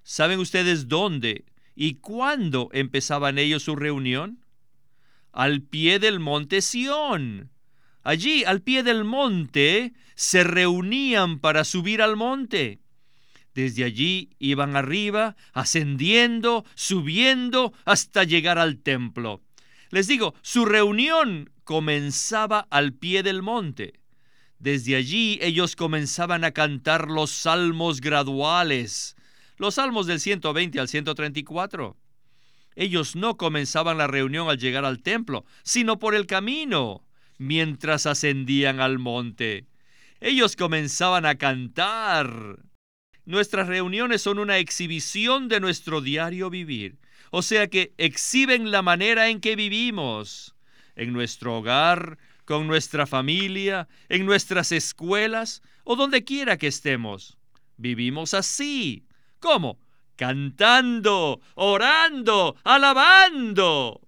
¿Saben 0.02 0.38
ustedes 0.38 0.86
dónde 0.86 1.46
y 1.74 1.94
cuándo 1.94 2.68
empezaban 2.74 3.38
ellos 3.38 3.62
su 3.62 3.74
reunión? 3.74 4.44
Al 5.32 5.62
pie 5.62 5.98
del 5.98 6.20
monte 6.20 6.60
Sión. 6.60 7.50
Allí, 8.02 8.44
al 8.44 8.60
pie 8.60 8.82
del 8.82 9.04
monte, 9.04 9.94
se 10.14 10.44
reunían 10.44 11.38
para 11.38 11.64
subir 11.64 12.02
al 12.02 12.16
monte. 12.16 12.80
Desde 13.54 13.84
allí 13.84 14.28
iban 14.38 14.76
arriba, 14.76 15.36
ascendiendo, 15.54 16.66
subiendo, 16.74 17.72
hasta 17.86 18.24
llegar 18.24 18.58
al 18.58 18.76
templo. 18.82 19.40
Les 19.88 20.06
digo, 20.06 20.34
su 20.42 20.66
reunión 20.66 21.50
comenzaba 21.64 22.66
al 22.68 22.92
pie 22.92 23.22
del 23.22 23.40
monte. 23.40 23.94
Desde 24.58 24.96
allí 24.96 25.38
ellos 25.42 25.76
comenzaban 25.76 26.44
a 26.44 26.52
cantar 26.52 27.10
los 27.10 27.30
salmos 27.30 28.00
graduales, 28.00 29.16
los 29.58 29.74
salmos 29.74 30.06
del 30.06 30.20
120 30.20 30.80
al 30.80 30.88
134. 30.88 31.96
Ellos 32.74 33.16
no 33.16 33.36
comenzaban 33.36 33.98
la 33.98 34.06
reunión 34.06 34.48
al 34.48 34.58
llegar 34.58 34.84
al 34.84 35.02
templo, 35.02 35.44
sino 35.62 35.98
por 35.98 36.14
el 36.14 36.26
camino. 36.26 37.02
mientras 37.38 38.06
ascendían 38.06 38.80
al 38.80 38.98
monte. 38.98 39.66
Ellos 40.20 40.56
comenzaban 40.56 41.26
a 41.26 41.36
cantar. 41.36 42.60
Nuestras 43.26 43.68
reuniones 43.68 44.22
son 44.22 44.38
una 44.38 44.58
exhibición 44.58 45.48
de 45.48 45.60
nuestro 45.60 46.00
diario 46.00 46.48
vivir, 46.48 46.98
o 47.30 47.42
sea 47.42 47.66
que 47.66 47.92
exhiben 47.98 48.70
la 48.70 48.82
manera 48.82 49.28
en 49.28 49.40
que 49.40 49.56
vivimos, 49.56 50.54
en 50.94 51.12
nuestro 51.12 51.58
hogar, 51.58 52.18
con 52.46 52.66
nuestra 52.66 53.06
familia, 53.06 53.88
en 54.08 54.24
nuestras 54.24 54.72
escuelas 54.72 55.62
o 55.84 55.96
donde 55.96 56.24
quiera 56.24 56.56
que 56.56 56.68
estemos. 56.68 57.36
Vivimos 57.76 58.32
así. 58.32 59.04
¿Cómo? 59.40 59.78
Cantando, 60.16 61.40
orando, 61.56 62.56
alabando. 62.64 64.00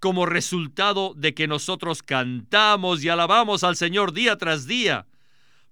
Como 0.00 0.24
resultado 0.24 1.12
de 1.14 1.34
que 1.34 1.48
nosotros 1.48 2.02
cantamos 2.02 3.04
y 3.04 3.08
alabamos 3.08 3.64
al 3.64 3.76
Señor 3.76 4.12
día 4.12 4.38
tras 4.38 4.66
día, 4.66 5.06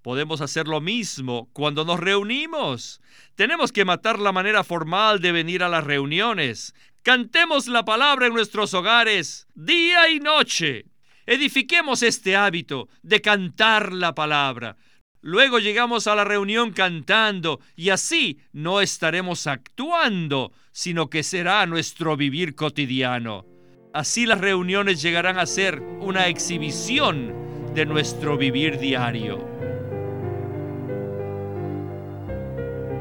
podemos 0.03 0.41
hacer 0.41 0.67
lo 0.67 0.81
mismo 0.81 1.49
cuando 1.53 1.85
nos 1.85 2.01
reunimos. 2.01 3.01
Tenemos 3.37 3.71
que 3.71 3.85
matar 3.85 4.19
la 4.19 4.33
manera 4.33 4.65
formal 4.65 5.21
de 5.21 5.31
venir 5.31 5.63
a 5.63 5.69
las 5.69 5.85
reuniones. 5.85 6.75
Cantemos 7.03 7.69
la 7.69 7.85
palabra 7.85 8.27
en 8.27 8.35
nuestros 8.35 8.75
hogares 8.75 9.47
día 9.55 10.11
y 10.11 10.19
noche. 10.19 10.87
Edifiquemos 11.27 12.05
este 12.05 12.37
hábito 12.37 12.89
de 13.03 13.21
cantar 13.21 13.93
la 13.93 14.15
palabra. 14.15 14.77
Luego 15.21 15.59
llegamos 15.59 16.07
a 16.07 16.15
la 16.15 16.23
reunión 16.23 16.71
cantando 16.71 17.59
y 17.75 17.91
así 17.91 18.39
no 18.53 18.81
estaremos 18.81 19.49
actuando, 19.49 20.53
sino 20.71 21.11
que 21.11 21.25
será 21.25 21.67
nuestro 21.67 22.17
vivir 22.17 22.55
cotidiano. 22.55 23.45
Así 23.93 24.25
las 24.25 24.41
reuniones 24.41 25.03
llegarán 25.03 25.39
a 25.39 25.47
ser 25.47 25.81
una 25.81 26.29
exhibición 26.29 27.35
de 27.75 27.87
nuestro 27.87 28.37
vivir 28.37 28.79
diario. 28.79 29.45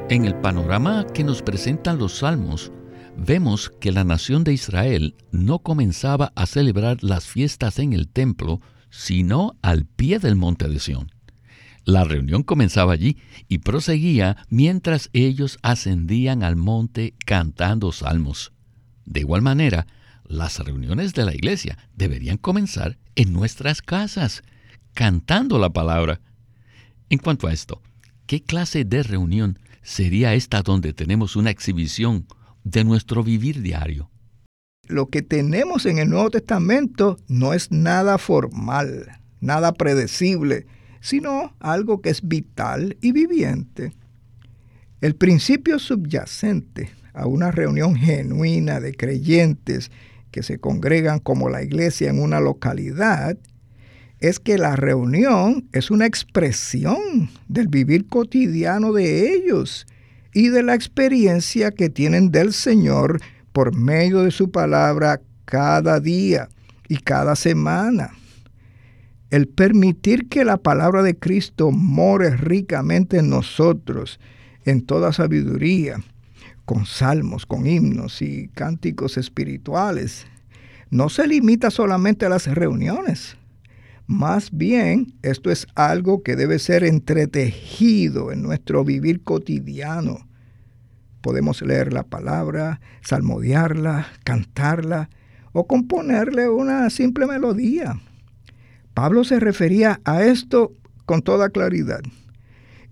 En 0.10 0.26
el 0.26 0.36
panorama 0.36 1.06
que 1.14 1.24
nos 1.24 1.44
presentan 1.44 2.00
los 2.00 2.20
salmos, 2.20 2.72
vemos 3.18 3.72
que 3.80 3.92
la 3.92 4.04
nación 4.04 4.44
de 4.44 4.54
Israel 4.54 5.16
no 5.32 5.60
comenzaba 5.60 6.32
a 6.36 6.46
celebrar 6.46 7.04
las 7.04 7.26
fiestas 7.26 7.80
en 7.80 7.94
el 7.94 8.08
templo, 8.08 8.62
sino 8.90 9.58
al 9.62 9.86
pie 9.86 10.20
del 10.20 10.36
monte 10.36 10.68
de 10.68 10.80
Sión. 10.80 11.12
La 11.84 12.04
reunión 12.04 12.44
comenzaba 12.44 12.94
allí 12.94 13.18
y 13.48 13.60
proseguía 13.60 14.38
mientras 14.50 15.10
ellos 15.14 15.60
ascendían 15.62 16.42
al 16.42 16.56
monte 16.56 17.14
cantando 17.26 17.92
salmos. 17.92 18.54
De 19.06 19.20
igual 19.20 19.44
manera, 19.44 19.86
las 20.28 20.58
reuniones 20.60 21.14
de 21.14 21.26
la 21.26 21.36
iglesia 21.36 21.78
deberían 21.96 22.38
comenzar 22.38 22.98
en 23.16 23.34
nuestras 23.34 23.84
casas, 23.84 24.42
cantando 24.96 25.60
la 25.60 25.70
palabra. 25.70 26.22
En 27.10 27.20
cuanto 27.20 27.48
a 27.48 27.54
esto, 27.54 27.82
¿qué 28.26 28.42
clase 28.42 28.84
de 28.84 29.04
reunión 29.04 29.60
sería 29.84 30.34
esta 30.34 30.64
donde 30.64 30.94
tenemos 30.94 31.36
una 31.36 31.52
exhibición 31.52 32.26
de 32.66 32.84
nuestro 32.84 33.24
vivir 33.24 33.62
diario. 33.62 34.10
Lo 34.88 35.08
que 35.08 35.22
tenemos 35.22 35.86
en 35.86 36.00
el 36.00 36.10
Nuevo 36.10 36.32
Testamento 36.32 37.18
no 37.28 37.54
es 37.54 37.72
nada 37.72 38.18
formal, 38.18 39.20
nada 39.40 39.72
predecible, 39.74 40.66
sino 41.00 41.56
algo 41.60 42.02
que 42.02 42.10
es 42.10 42.28
vital 42.28 42.98
y 43.02 43.12
viviente. 43.12 43.94
El 45.00 45.16
principio 45.16 45.80
subyacente 45.80 46.90
a 47.14 47.28
una 47.28 47.52
reunión 47.52 47.96
genuina 47.96 48.80
de 48.80 48.94
creyentes 48.94 49.92
que 50.32 50.44
se 50.44 50.60
congregan 50.60 51.20
como 51.20 51.50
la 51.50 51.64
iglesia 51.64 52.10
en 52.10 52.20
una 52.20 52.40
localidad 52.40 53.38
es 54.20 54.40
que 54.40 54.58
la 54.58 54.76
reunión 54.76 55.68
es 55.72 55.92
una 55.92 56.06
expresión 56.08 57.30
del 57.48 57.68
vivir 57.68 58.08
cotidiano 58.08 58.92
de 58.92 59.34
ellos 59.34 59.86
y 60.36 60.50
de 60.50 60.64
la 60.64 60.76
experiencia 60.76 61.72
que 61.72 61.90
tienen 61.90 62.30
del 62.30 62.52
Señor 62.52 63.22
por 63.54 63.74
medio 63.74 64.22
de 64.22 64.32
su 64.32 64.52
palabra 64.52 65.22
cada 65.46 66.02
día 66.02 66.50
y 66.90 66.98
cada 66.98 67.38
semana. 67.38 68.12
El 69.30 69.48
permitir 69.48 70.28
que 70.28 70.44
la 70.44 70.58
palabra 70.58 71.04
de 71.04 71.18
Cristo 71.18 71.72
more 71.72 72.36
ricamente 72.36 73.20
en 73.20 73.30
nosotros, 73.30 74.20
en 74.66 74.86
toda 74.86 75.14
sabiduría, 75.14 76.04
con 76.66 76.86
salmos, 76.86 77.46
con 77.46 77.66
himnos 77.66 78.22
y 78.22 78.50
cánticos 78.50 79.18
espirituales, 79.18 80.28
no 80.90 81.08
se 81.08 81.28
limita 81.28 81.72
solamente 81.72 82.26
a 82.26 82.30
las 82.30 82.46
reuniones. 82.46 83.38
Más 84.08 84.52
bien, 84.52 85.16
esto 85.24 85.50
es 85.50 85.66
algo 85.74 86.22
que 86.22 86.36
debe 86.36 86.60
ser 86.60 86.84
entretejido 86.84 88.32
en 88.32 88.44
nuestro 88.44 88.84
vivir 88.84 89.24
cotidiano. 89.24 90.25
Podemos 91.26 91.64
leer 91.64 91.92
la 91.92 92.04
palabra, 92.04 92.80
salmodiarla, 93.02 94.06
cantarla 94.24 95.10
o 95.54 95.66
componerle 95.66 96.50
una 96.50 96.88
simple 96.92 97.26
melodía. 97.26 98.00
Pablo 98.94 99.24
se 99.24 99.40
refería 99.40 100.00
a 100.06 100.24
esto 100.24 100.72
con 101.08 101.24
toda 101.24 101.50
claridad. 101.50 102.02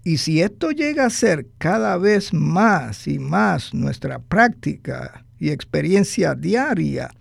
Y 0.04 0.18
si 0.18 0.42
esto 0.42 0.72
llega 0.72 1.06
a 1.06 1.12
ser 1.12 1.46
cada 1.60 1.96
vez 1.98 2.34
más 2.34 3.08
y 3.08 3.20
más 3.20 3.72
nuestra 3.76 4.18
práctica 4.18 5.24
y 5.38 5.52
experiencia 5.52 6.34
diaria, 6.34 7.12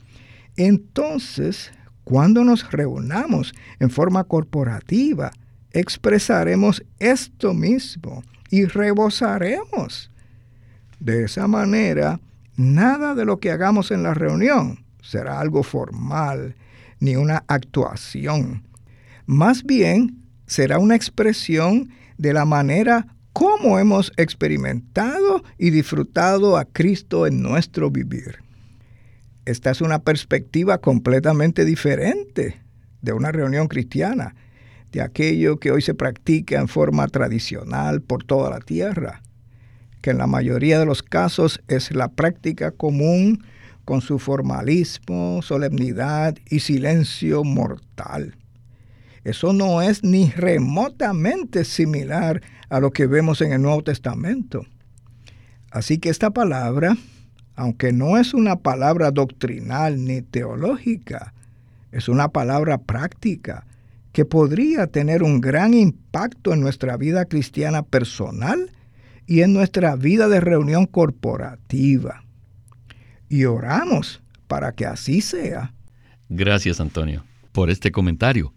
entonces 0.56 1.72
cuando 2.04 2.42
nos 2.42 2.72
reunamos 2.72 3.52
en 3.80 3.90
forma 3.90 4.24
corporativa, 4.24 5.30
expresaremos 5.72 6.82
esto 6.98 7.52
mismo 7.52 8.22
y 8.48 8.64
rebosaremos. 8.64 10.10
De 11.02 11.24
esa 11.24 11.48
manera, 11.48 12.20
nada 12.54 13.16
de 13.16 13.24
lo 13.24 13.40
que 13.40 13.50
hagamos 13.50 13.90
en 13.90 14.04
la 14.04 14.14
reunión 14.14 14.84
será 15.02 15.40
algo 15.40 15.64
formal 15.64 16.54
ni 17.00 17.16
una 17.16 17.42
actuación. 17.48 18.62
Más 19.26 19.64
bien, 19.64 20.22
será 20.46 20.78
una 20.78 20.94
expresión 20.94 21.90
de 22.18 22.32
la 22.32 22.44
manera 22.44 23.08
como 23.32 23.80
hemos 23.80 24.12
experimentado 24.16 25.42
y 25.58 25.70
disfrutado 25.70 26.56
a 26.56 26.66
Cristo 26.66 27.26
en 27.26 27.42
nuestro 27.42 27.90
vivir. 27.90 28.38
Esta 29.44 29.72
es 29.72 29.80
una 29.80 29.98
perspectiva 30.04 30.78
completamente 30.78 31.64
diferente 31.64 32.60
de 33.00 33.12
una 33.12 33.32
reunión 33.32 33.66
cristiana, 33.66 34.36
de 34.92 35.00
aquello 35.00 35.58
que 35.58 35.72
hoy 35.72 35.82
se 35.82 35.94
practica 35.94 36.60
en 36.60 36.68
forma 36.68 37.08
tradicional 37.08 38.02
por 38.02 38.22
toda 38.22 38.50
la 38.50 38.60
tierra, 38.60 39.20
que 40.02 40.10
en 40.10 40.18
la 40.18 40.26
mayoría 40.26 40.78
de 40.78 40.84
los 40.84 41.02
casos 41.02 41.62
es 41.68 41.94
la 41.94 42.08
práctica 42.08 42.72
común 42.72 43.44
con 43.84 44.00
su 44.00 44.18
formalismo, 44.18 45.40
solemnidad 45.42 46.36
y 46.50 46.60
silencio 46.60 47.44
mortal. 47.44 48.36
Eso 49.24 49.52
no 49.52 49.80
es 49.80 50.04
ni 50.04 50.30
remotamente 50.30 51.64
similar 51.64 52.42
a 52.68 52.80
lo 52.80 52.90
que 52.90 53.06
vemos 53.06 53.40
en 53.40 53.52
el 53.52 53.62
Nuevo 53.62 53.82
Testamento. 53.82 54.66
Así 55.70 55.98
que 55.98 56.10
esta 56.10 56.30
palabra 56.30 56.96
aunque 57.54 57.92
no 57.92 58.16
es 58.16 58.34
una 58.34 58.56
palabra 58.56 59.10
doctrinal 59.10 60.04
ni 60.04 60.22
teológica, 60.22 61.34
es 61.90 62.08
una 62.08 62.28
palabra 62.28 62.78
práctica 62.78 63.66
que 64.12 64.24
podría 64.24 64.86
tener 64.86 65.22
un 65.22 65.40
gran 65.40 65.74
impacto 65.74 66.52
en 66.52 66.60
nuestra 66.60 66.96
vida 66.96 67.26
cristiana 67.26 67.82
personal 67.82 68.70
y 69.26 69.42
en 69.42 69.52
nuestra 69.52 69.96
vida 69.96 70.28
de 70.28 70.40
reunión 70.40 70.86
corporativa. 70.86 72.24
Y 73.28 73.44
oramos 73.44 74.22
para 74.46 74.72
que 74.72 74.86
así 74.86 75.20
sea. 75.20 75.74
Gracias, 76.28 76.80
Antonio, 76.80 77.24
por 77.52 77.70
este 77.70 77.92
comentario. 77.92 78.52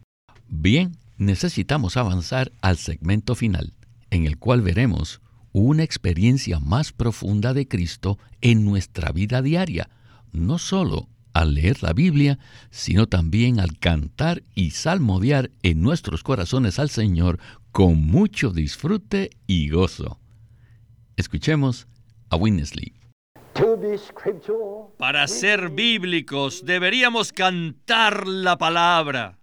Bien, 0.47 0.97
necesitamos 1.17 1.97
avanzar 1.97 2.51
al 2.62 2.78
segmento 2.78 3.36
final, 3.36 3.73
en 4.10 4.25
el 4.25 4.38
cual 4.38 4.62
veremos 4.62 5.21
una 5.51 5.84
experiencia 5.84 6.60
más 6.60 6.91
profunda 6.91 7.54
de 7.54 7.67
Cristo 7.67 8.19
en 8.41 8.65
nuestra 8.65 9.12
vida 9.12 9.41
diaria, 9.41 9.89
no 10.34 10.58
solo 10.58 11.08
al 11.32 11.54
leer 11.54 11.84
la 11.84 11.93
Biblia, 11.93 12.39
sino 12.71 13.08
también 13.08 13.60
al 13.60 13.78
cantar 13.78 14.43
y 14.54 14.71
salmodiar 14.71 15.51
en 15.63 15.82
nuestros 15.82 16.23
corazones 16.23 16.80
al 16.80 16.89
Señor 16.89 17.39
con 17.71 18.06
mucho 18.06 18.51
disfrute 18.51 19.32
y 19.47 19.69
gozo. 19.69 20.19
Escuchemos 21.17 21.88
a 22.30 22.36
Winnesley. 22.36 22.93
Para 24.97 25.28
ser 25.30 25.69
bíblicos 25.69 26.65
deberíamos 26.65 27.32
cantar 27.32 28.28
la 28.28 28.58
palabra. 28.58 29.39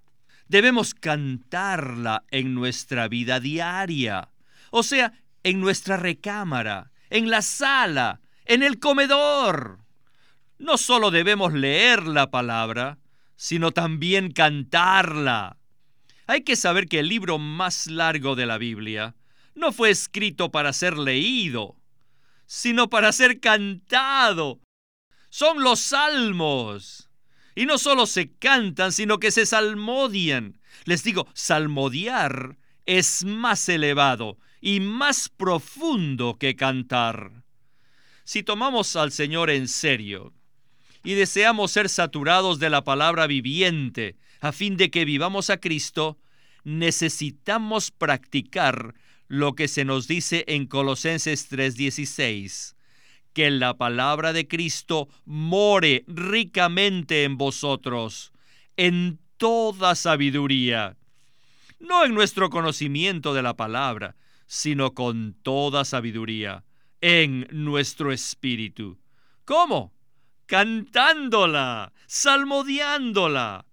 Debemos 0.48 0.92
cantarla 0.94 2.24
en 2.30 2.54
nuestra 2.54 3.08
vida 3.08 3.40
diaria. 3.40 4.28
O 4.70 4.82
sea, 4.82 5.14
en 5.42 5.60
nuestra 5.60 5.96
recámara, 5.96 6.90
en 7.08 7.30
la 7.30 7.40
sala, 7.40 8.20
en 8.44 8.62
el 8.62 8.78
comedor. 8.78 9.78
No 10.58 10.76
solo 10.76 11.10
debemos 11.10 11.54
leer 11.54 12.06
la 12.06 12.30
palabra, 12.30 12.98
sino 13.36 13.70
también 13.70 14.30
cantarla. 14.30 15.56
Hay 16.26 16.42
que 16.42 16.56
saber 16.56 16.86
que 16.86 16.98
el 16.98 17.08
libro 17.08 17.38
más 17.38 17.86
largo 17.86 18.34
de 18.36 18.44
la 18.44 18.58
Biblia 18.58 19.14
no 19.54 19.72
fue 19.72 19.90
escrito 19.90 20.50
para 20.50 20.72
ser 20.72 20.96
leído, 20.98 21.76
sino 22.46 22.88
para 22.88 23.12
ser 23.12 23.40
cantado. 23.40 24.60
Son 25.30 25.62
los 25.62 25.80
salmos. 25.80 27.08
Y 27.54 27.66
no 27.66 27.78
solo 27.78 28.06
se 28.06 28.32
cantan, 28.32 28.92
sino 28.92 29.18
que 29.18 29.30
se 29.30 29.44
salmodian. 29.44 30.58
Les 30.84 31.04
digo, 31.04 31.28
salmodiar 31.34 32.56
es 32.86 33.24
más 33.24 33.68
elevado 33.68 34.38
y 34.60 34.80
más 34.80 35.28
profundo 35.28 36.36
que 36.38 36.56
cantar. 36.56 37.44
Si 38.24 38.42
tomamos 38.42 38.96
al 38.96 39.12
Señor 39.12 39.50
en 39.50 39.68
serio 39.68 40.32
y 41.04 41.14
deseamos 41.14 41.72
ser 41.72 41.88
saturados 41.88 42.58
de 42.58 42.70
la 42.70 42.84
palabra 42.84 43.26
viviente 43.26 44.16
a 44.40 44.52
fin 44.52 44.76
de 44.76 44.90
que 44.90 45.04
vivamos 45.04 45.50
a 45.50 45.58
Cristo, 45.58 46.18
necesitamos 46.64 47.90
practicar 47.90 48.94
lo 49.32 49.54
que 49.54 49.66
se 49.66 49.86
nos 49.86 50.08
dice 50.08 50.44
en 50.46 50.66
Colosenses 50.66 51.48
3:16, 51.48 52.76
que 53.32 53.50
la 53.50 53.78
palabra 53.78 54.34
de 54.34 54.46
Cristo 54.46 55.08
more 55.24 56.04
ricamente 56.06 57.24
en 57.24 57.38
vosotros, 57.38 58.30
en 58.76 59.20
toda 59.38 59.94
sabiduría, 59.94 60.98
no 61.80 62.04
en 62.04 62.12
nuestro 62.12 62.50
conocimiento 62.50 63.32
de 63.32 63.40
la 63.40 63.56
palabra, 63.56 64.16
sino 64.46 64.92
con 64.92 65.32
toda 65.42 65.86
sabiduría, 65.86 66.66
en 67.00 67.48
nuestro 67.52 68.12
espíritu. 68.12 68.98
¿Cómo? 69.46 69.94
Cantándola, 70.44 71.94
salmodiándola. 72.06 73.64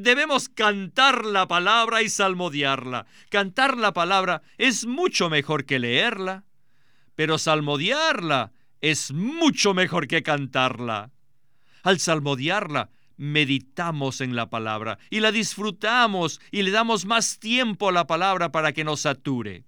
Debemos 0.00 0.48
cantar 0.48 1.24
la 1.24 1.48
palabra 1.48 2.02
y 2.02 2.08
salmodiarla. 2.08 3.06
Cantar 3.30 3.76
la 3.76 3.92
palabra 3.92 4.42
es 4.56 4.86
mucho 4.86 5.28
mejor 5.28 5.64
que 5.64 5.80
leerla, 5.80 6.44
pero 7.16 7.36
salmodiarla 7.36 8.52
es 8.80 9.10
mucho 9.10 9.74
mejor 9.74 10.06
que 10.06 10.22
cantarla. 10.22 11.10
Al 11.82 11.98
salmodiarla, 11.98 12.90
meditamos 13.16 14.20
en 14.20 14.36
la 14.36 14.48
palabra 14.48 15.00
y 15.10 15.18
la 15.18 15.32
disfrutamos 15.32 16.40
y 16.52 16.62
le 16.62 16.70
damos 16.70 17.04
más 17.04 17.40
tiempo 17.40 17.88
a 17.88 17.92
la 17.92 18.06
palabra 18.06 18.52
para 18.52 18.72
que 18.72 18.84
nos 18.84 19.00
sature. 19.00 19.64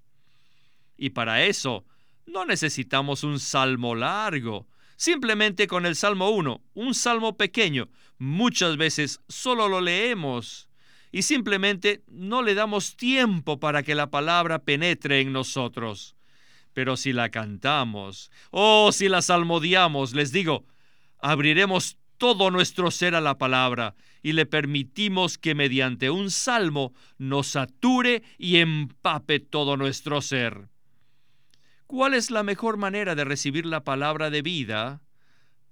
Y 0.97 1.11
para 1.11 1.43
eso 1.43 1.85
no 2.27 2.45
necesitamos 2.45 3.25
un 3.25 3.41
salmo 3.41 3.97
largo. 3.97 4.69
Simplemente 4.95 5.67
con 5.67 5.87
el 5.87 5.97
Salmo 5.97 6.31
1, 6.31 6.63
un 6.75 6.95
salmo 6.95 7.37
pequeño, 7.37 7.89
muchas 8.21 8.77
veces 8.77 9.21
solo 9.29 9.67
lo 9.67 9.81
leemos 9.81 10.69
y 11.11 11.23
simplemente 11.23 12.05
no 12.07 12.43
le 12.43 12.55
damos 12.55 12.97
tiempo 12.97 13.59
para 13.59 13.83
que 13.83 13.97
la 13.97 14.11
palabra 14.11 14.61
penetre 14.61 15.21
en 15.21 15.33
nosotros. 15.33 16.15
Pero 16.73 16.97
si 16.97 17.13
la 17.13 17.31
cantamos, 17.31 18.31
o 18.51 18.87
oh, 18.87 18.93
si 18.93 19.09
la 19.09 19.23
salmodiamos, 19.23 20.15
les 20.15 20.31
digo, 20.31 20.67
abriremos 21.19 21.97
todo 22.19 22.51
nuestro 22.51 22.91
ser 22.91 23.15
a 23.15 23.21
la 23.23 23.39
palabra 23.39 23.97
y 24.23 24.35
le 24.35 24.45
permitimos 24.45 25.39
que 25.39 25.55
mediante 25.55 26.11
un 26.11 26.31
salmo 26.31 26.93
nos 27.17 27.49
sature 27.49 28.23
y 28.39 28.59
empape 28.59 29.41
todo 29.41 29.79
nuestro 29.79 30.21
ser. 30.21 30.69
¿Cuál 31.87 32.13
es 32.13 32.31
la 32.31 32.43
mejor 32.43 32.77
manera 32.77 33.15
de 33.15 33.25
recibir 33.25 33.65
la 33.65 33.83
palabra 33.83 34.29
de 34.29 34.43
vida 34.43 35.01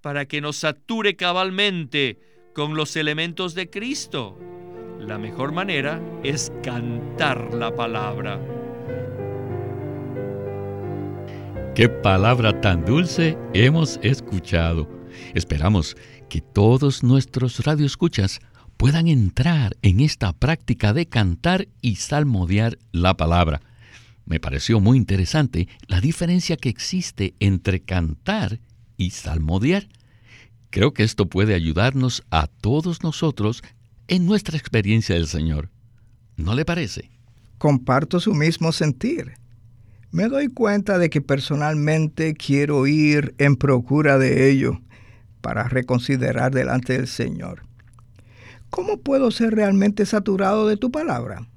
para 0.01 0.27
que 0.27 0.41
nos 0.41 0.57
sature 0.57 1.15
cabalmente 1.15 2.38
con 2.55 2.77
los 2.77 2.97
elementos 2.97 3.55
de 3.55 3.71
Cristo? 3.71 4.39
La 4.99 5.19
mejor 5.19 5.53
manera 5.53 6.01
es 6.23 6.53
cantar 6.63 7.55
la 7.55 7.75
palabra. 7.75 8.41
Qué 11.75 11.89
palabra 11.89 12.61
tan 12.61 12.85
dulce 12.85 13.39
hemos 13.55 14.01
escuchado. 14.03 14.89
Esperamos 15.35 15.97
que 16.29 16.41
todos 16.41 17.03
nuestros 17.03 17.65
radioescuchas 17.65 18.41
puedan 18.77 19.09
entrar 19.09 19.77
en 19.83 20.01
esta 20.01 20.33
práctica 20.33 20.93
de 20.93 21.07
cantar 21.07 21.69
y 21.81 21.97
salmodiar 21.97 22.79
la 22.93 23.17
palabra. 23.17 23.61
Me 24.25 24.41
pareció 24.41 24.81
muy 24.81 24.99
interesante 24.99 25.69
la 25.87 26.01
diferencia 26.01 26.57
que 26.57 26.69
existe 26.69 27.35
entre 27.41 27.81
cantar 27.81 28.61
y 28.97 29.11
salmodiar. 29.11 29.89
Creo 30.71 30.93
que 30.93 31.03
esto 31.03 31.27
puede 31.27 31.55
ayudarnos 31.55 32.25
a 32.31 32.47
todos 32.47 33.03
nosotros 33.03 33.63
en 34.07 34.27
nuestra 34.27 34.59
experiencia 34.59 35.15
del 35.15 35.27
Señor. 35.27 35.71
¿No 36.37 36.55
le 36.55 36.65
parece? 36.65 37.11
Comparto 37.57 38.21
su 38.21 38.35
mismo 38.35 38.73
sentir. 38.73 39.33
Me 40.11 40.29
doy 40.29 40.49
cuenta 40.49 40.99
de 40.99 41.11
que 41.11 41.21
personalmente 41.21 42.35
quiero 42.35 42.87
ir 42.87 43.35
en 43.39 43.57
procura 43.57 44.19
de 44.19 44.51
ello 44.51 44.81
para 45.41 45.65
reconsiderar 45.65 46.53
delante 46.53 46.95
del 46.95 47.09
Señor. 47.09 47.63
¿Cómo 48.71 48.99
puedo 49.01 49.31
ser 49.31 49.55
realmente 49.55 50.05
saturado 50.05 50.69
de 50.69 50.77
tu 50.77 50.91
palabra? 50.91 51.49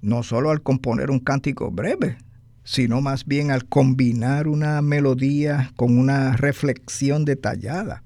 No 0.00 0.24
solo 0.24 0.50
al 0.50 0.62
componer 0.62 1.10
un 1.10 1.20
cántico 1.20 1.70
breve, 1.70 2.18
sino 2.64 3.00
más 3.00 3.24
bien 3.24 3.52
al 3.52 3.66
combinar 3.66 4.48
una 4.48 4.82
melodía 4.82 5.72
con 5.76 5.96
una 5.96 6.36
reflexión 6.36 7.24
detallada 7.24 8.02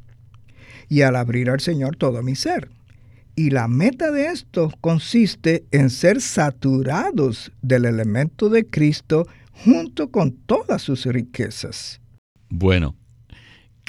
y 0.90 1.00
al 1.00 1.16
abrir 1.16 1.48
al 1.48 1.61
Señor 1.61 1.96
todo 1.96 2.22
mi 2.22 2.35
ser. 2.35 2.68
Y 3.35 3.48
la 3.48 3.66
meta 3.68 4.11
de 4.11 4.26
esto 4.26 4.70
consiste 4.83 5.64
en 5.70 5.88
ser 5.88 6.20
saturados 6.20 7.50
del 7.62 7.87
elemento 7.87 8.50
de 8.50 8.66
Cristo 8.66 9.26
junto 9.64 10.11
con 10.11 10.33
todas 10.33 10.83
sus 10.83 11.07
riquezas. 11.07 12.03
Bueno, 12.50 12.96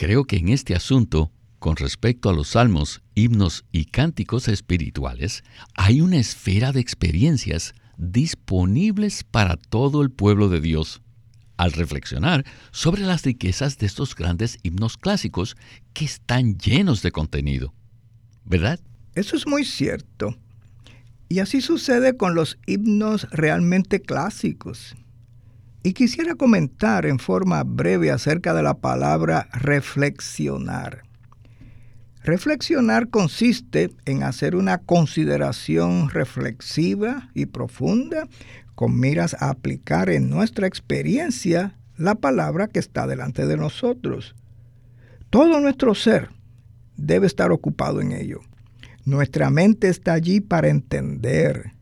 Creo 0.02 0.24
que 0.24 0.38
en 0.38 0.50
este 0.50 0.74
asunto, 0.74 1.32
con 1.60 1.76
respecto 1.76 2.32
a 2.32 2.34
los 2.34 2.50
salmos, 2.50 3.04
himnos 3.14 3.66
y 3.72 3.86
cánticos 3.86 4.48
espirituales, 4.48 5.44
hay 5.76 6.02
una 6.02 6.18
esfera 6.18 6.72
de 6.72 6.80
experiencias 6.80 7.76
disponibles 7.98 9.24
para 9.24 9.58
todo 9.58 10.02
el 10.02 10.10
pueblo 10.10 10.50
de 10.50 10.60
Dios 10.60 11.04
al 11.62 11.74
reflexionar 11.74 12.44
sobre 12.72 13.04
las 13.04 13.22
riquezas 13.22 13.78
de 13.78 13.86
estos 13.86 14.16
grandes 14.16 14.58
himnos 14.64 14.98
clásicos 14.98 15.56
que 15.94 16.06
están 16.06 16.58
llenos 16.58 17.04
de 17.04 17.12
contenido. 17.12 17.72
¿Verdad? 18.44 18.80
Eso 19.14 19.36
es 19.36 19.46
muy 19.46 19.64
cierto. 19.64 20.36
Y 21.30 21.38
así 21.38 21.62
sucede 21.62 22.18
con 22.18 22.34
los 22.34 22.58
himnos 22.66 23.30
realmente 23.30 24.02
clásicos. 24.02 24.96
Y 25.84 25.94
quisiera 25.94 26.34
comentar 26.34 27.06
en 27.06 27.20
forma 27.20 27.64
breve 27.64 28.10
acerca 28.10 28.56
de 28.56 28.64
la 28.64 28.80
palabra 28.80 29.48
reflexionar. 29.54 31.04
Reflexionar 32.24 33.10
consiste 33.10 33.92
en 34.06 34.24
hacer 34.24 34.56
una 34.56 34.78
consideración 34.80 36.10
reflexiva 36.10 37.30
y 37.34 37.48
profunda 37.48 38.28
con 38.76 39.00
miras 39.00 39.36
a 39.40 39.50
aplicar 39.50 40.10
en 40.10 40.30
nuestra 40.30 40.68
experiencia 40.68 41.78
la 41.98 42.16
palabra 42.16 42.68
que 42.68 42.80
está 42.80 43.08
delante 43.08 43.46
de 43.46 43.58
nosotros. 43.58 44.36
Todo 45.30 45.60
nuestro 45.60 45.96
ser 45.96 46.30
debe 46.98 47.28
estar 47.28 47.52
ocupado 47.52 48.02
en 48.02 48.12
ello. 48.12 48.42
Nuestra 49.06 49.50
mente 49.50 49.90
está 49.90 50.14
allí 50.14 50.42
para 50.42 50.70
entender. 50.70 51.74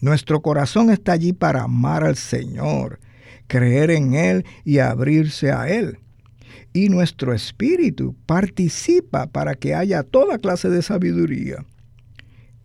Nuestro 0.00 0.42
corazón 0.42 0.90
está 0.90 1.12
allí 1.12 1.32
para 1.32 1.62
amar 1.62 2.04
al 2.04 2.16
Señor 2.16 2.98
creer 3.46 3.90
en 3.90 4.14
Él 4.14 4.44
y 4.64 4.78
abrirse 4.78 5.52
a 5.52 5.68
Él. 5.68 5.98
Y 6.76 6.88
nuestro 6.88 7.32
espíritu 7.32 8.16
participa 8.26 9.28
para 9.28 9.54
que 9.54 9.76
haya 9.76 10.02
toda 10.02 10.38
clase 10.38 10.68
de 10.68 10.82
sabiduría. 10.82 11.64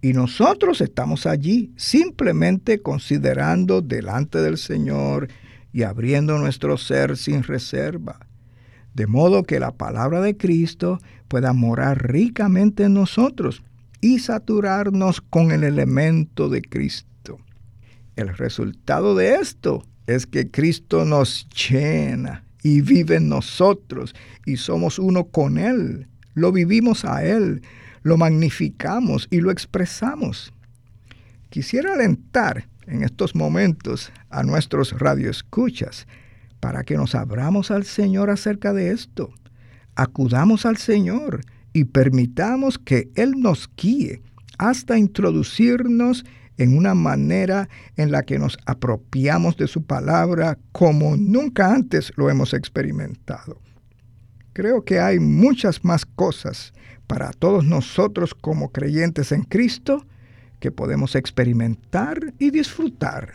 Y 0.02 0.14
nosotros 0.14 0.82
estamos 0.82 1.28
allí 1.28 1.72
simplemente 1.78 2.82
considerando 2.82 3.82
delante 3.82 4.42
del 4.42 4.58
Señor 4.58 5.28
y 5.72 5.84
abriendo 5.84 6.40
nuestro 6.40 6.76
ser 6.78 7.18
sin 7.18 7.44
reserva, 7.44 8.26
de 8.96 9.06
modo 9.06 9.44
que 9.44 9.60
la 9.60 9.72
palabra 9.72 10.22
de 10.22 10.36
Cristo 10.36 11.00
pueda 11.28 11.54
morar 11.54 12.12
ricamente 12.12 12.86
en 12.86 12.96
nosotros 12.96 13.62
y 14.02 14.18
saturarnos 14.18 15.22
con 15.22 15.52
el 15.52 15.64
elemento 15.64 16.50
de 16.50 16.64
Cristo. 16.64 17.38
El 18.16 18.36
resultado 18.36 19.14
de 19.14 19.36
esto 19.36 19.86
es 20.08 20.26
que 20.26 20.50
Cristo 20.50 21.06
nos 21.06 21.48
llena 21.50 22.44
y 22.64 22.82
vive 22.82 23.16
en 23.16 23.30
nosotros 23.30 24.16
y 24.46 24.58
somos 24.58 25.00
uno 25.00 25.26
con 25.26 25.58
Él. 25.58 26.08
Lo 26.34 26.52
vivimos 26.52 27.06
a 27.06 27.24
Él, 27.24 27.62
lo 28.04 28.18
magnificamos 28.18 29.28
y 29.32 29.42
lo 29.42 29.52
expresamos. 29.52 30.54
Quisiera 31.50 31.94
alentar 31.94 32.68
en 32.86 33.04
estos 33.04 33.36
momentos 33.36 34.12
a 34.30 34.44
nuestros 34.44 34.98
radioescuchas 34.98 36.08
para 36.60 36.84
que 36.84 36.96
nos 36.96 37.16
abramos 37.16 37.72
al 37.72 37.86
Señor 37.86 38.30
acerca 38.30 38.74
de 38.74 38.92
esto. 38.92 39.32
Acudamos 39.96 40.66
al 40.66 40.78
Señor 40.78 41.42
y 41.74 41.86
permitamos 41.86 42.78
que 42.78 43.10
Él 43.16 43.34
nos 43.38 43.70
guíe 43.78 44.22
hasta 44.58 44.98
introducirnos 44.98 46.26
en 46.60 46.78
una 46.78 46.94
manera 46.94 47.70
en 47.96 48.12
la 48.12 48.24
que 48.24 48.38
nos 48.38 48.58
apropiamos 48.66 49.58
de 49.58 49.68
su 49.68 49.84
palabra 49.84 50.60
como 50.72 51.16
nunca 51.16 51.74
antes 51.74 52.12
lo 52.18 52.30
hemos 52.30 52.54
experimentado. 52.54 53.60
Creo 54.54 54.84
que 54.84 55.00
hay 55.00 55.20
muchas 55.20 55.84
más 55.86 56.06
cosas 56.06 56.74
para 57.08 57.32
todos 57.32 57.64
nosotros 57.64 58.36
como 58.36 58.72
creyentes 58.72 59.32
en 59.32 59.44
Cristo 59.44 60.06
que 60.60 60.70
podemos 60.72 61.16
experimentar 61.16 62.34
y 62.38 62.52
disfrutar. 62.52 63.32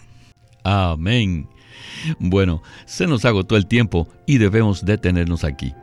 Amén. 0.62 1.48
Bueno, 2.18 2.62
se 2.84 3.06
nos 3.06 3.24
agotó 3.24 3.56
el 3.56 3.66
tiempo 3.66 4.06
y 4.26 4.36
debemos 4.36 4.84
detenernos 4.84 5.44
aquí. 5.44 5.74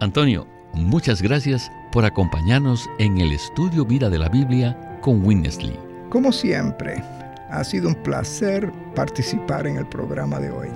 Antonio, 0.00 0.46
muchas 0.74 1.20
gracias 1.20 1.70
por 1.92 2.04
acompañarnos 2.04 2.88
en 3.00 3.18
el 3.18 3.32
estudio 3.32 3.84
Vida 3.84 4.08
de 4.10 4.18
la 4.18 4.28
Biblia 4.28 4.98
con 5.02 5.24
Winnesley. 5.24 5.93
Como 6.14 6.30
siempre, 6.30 7.02
ha 7.50 7.64
sido 7.64 7.88
un 7.88 7.96
placer 8.04 8.70
participar 8.94 9.66
en 9.66 9.78
el 9.78 9.88
programa 9.88 10.38
de 10.38 10.48
hoy. 10.48 10.68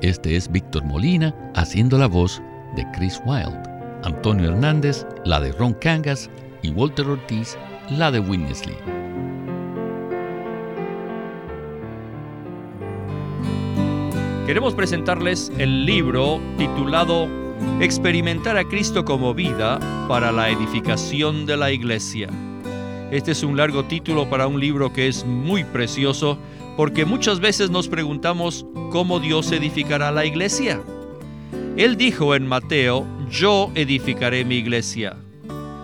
Este 0.00 0.34
es 0.34 0.50
Víctor 0.50 0.82
Molina 0.84 1.34
haciendo 1.54 1.98
la 1.98 2.06
voz 2.06 2.40
de 2.74 2.90
Chris 2.92 3.20
Wilde, 3.26 3.60
Antonio 4.02 4.48
Hernández, 4.48 5.06
la 5.26 5.40
de 5.40 5.52
Ron 5.52 5.74
Cangas 5.74 6.30
y 6.62 6.70
Walter 6.70 7.06
Ortiz, 7.06 7.58
la 7.90 8.10
de 8.10 8.20
Winnesley. 8.20 8.78
Queremos 14.46 14.72
presentarles 14.74 15.52
el 15.58 15.84
libro 15.84 16.40
titulado 16.56 17.28
Experimentar 17.82 18.56
a 18.56 18.64
Cristo 18.64 19.04
como 19.04 19.34
vida 19.34 19.78
para 20.08 20.32
la 20.32 20.48
edificación 20.48 21.44
de 21.44 21.58
la 21.58 21.72
iglesia. 21.72 22.30
Este 23.12 23.32
es 23.32 23.42
un 23.42 23.58
largo 23.58 23.84
título 23.84 24.30
para 24.30 24.46
un 24.46 24.58
libro 24.58 24.90
que 24.90 25.06
es 25.06 25.26
muy 25.26 25.64
precioso 25.64 26.38
porque 26.78 27.04
muchas 27.04 27.40
veces 27.40 27.68
nos 27.68 27.86
preguntamos 27.86 28.64
cómo 28.90 29.20
Dios 29.20 29.52
edificará 29.52 30.10
la 30.10 30.24
iglesia. 30.24 30.80
Él 31.76 31.98
dijo 31.98 32.34
en 32.34 32.46
Mateo, 32.46 33.06
yo 33.30 33.70
edificaré 33.74 34.46
mi 34.46 34.54
iglesia. 34.54 35.14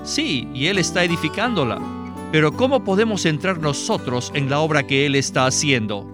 Sí, 0.04 0.48
y 0.54 0.68
Él 0.68 0.78
está 0.78 1.04
edificándola. 1.04 1.78
Pero 2.32 2.50
¿cómo 2.50 2.82
podemos 2.82 3.26
entrar 3.26 3.58
nosotros 3.58 4.32
en 4.34 4.48
la 4.48 4.60
obra 4.60 4.86
que 4.86 5.04
Él 5.04 5.14
está 5.14 5.44
haciendo? 5.44 6.10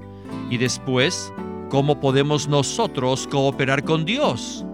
Y 0.50 0.59
después, 0.59 1.33
¿cómo 1.70 2.00
podemos 2.00 2.48
nosotros 2.48 3.29
cooperar 3.29 3.85
con 3.85 4.05
Dios? 4.05 4.64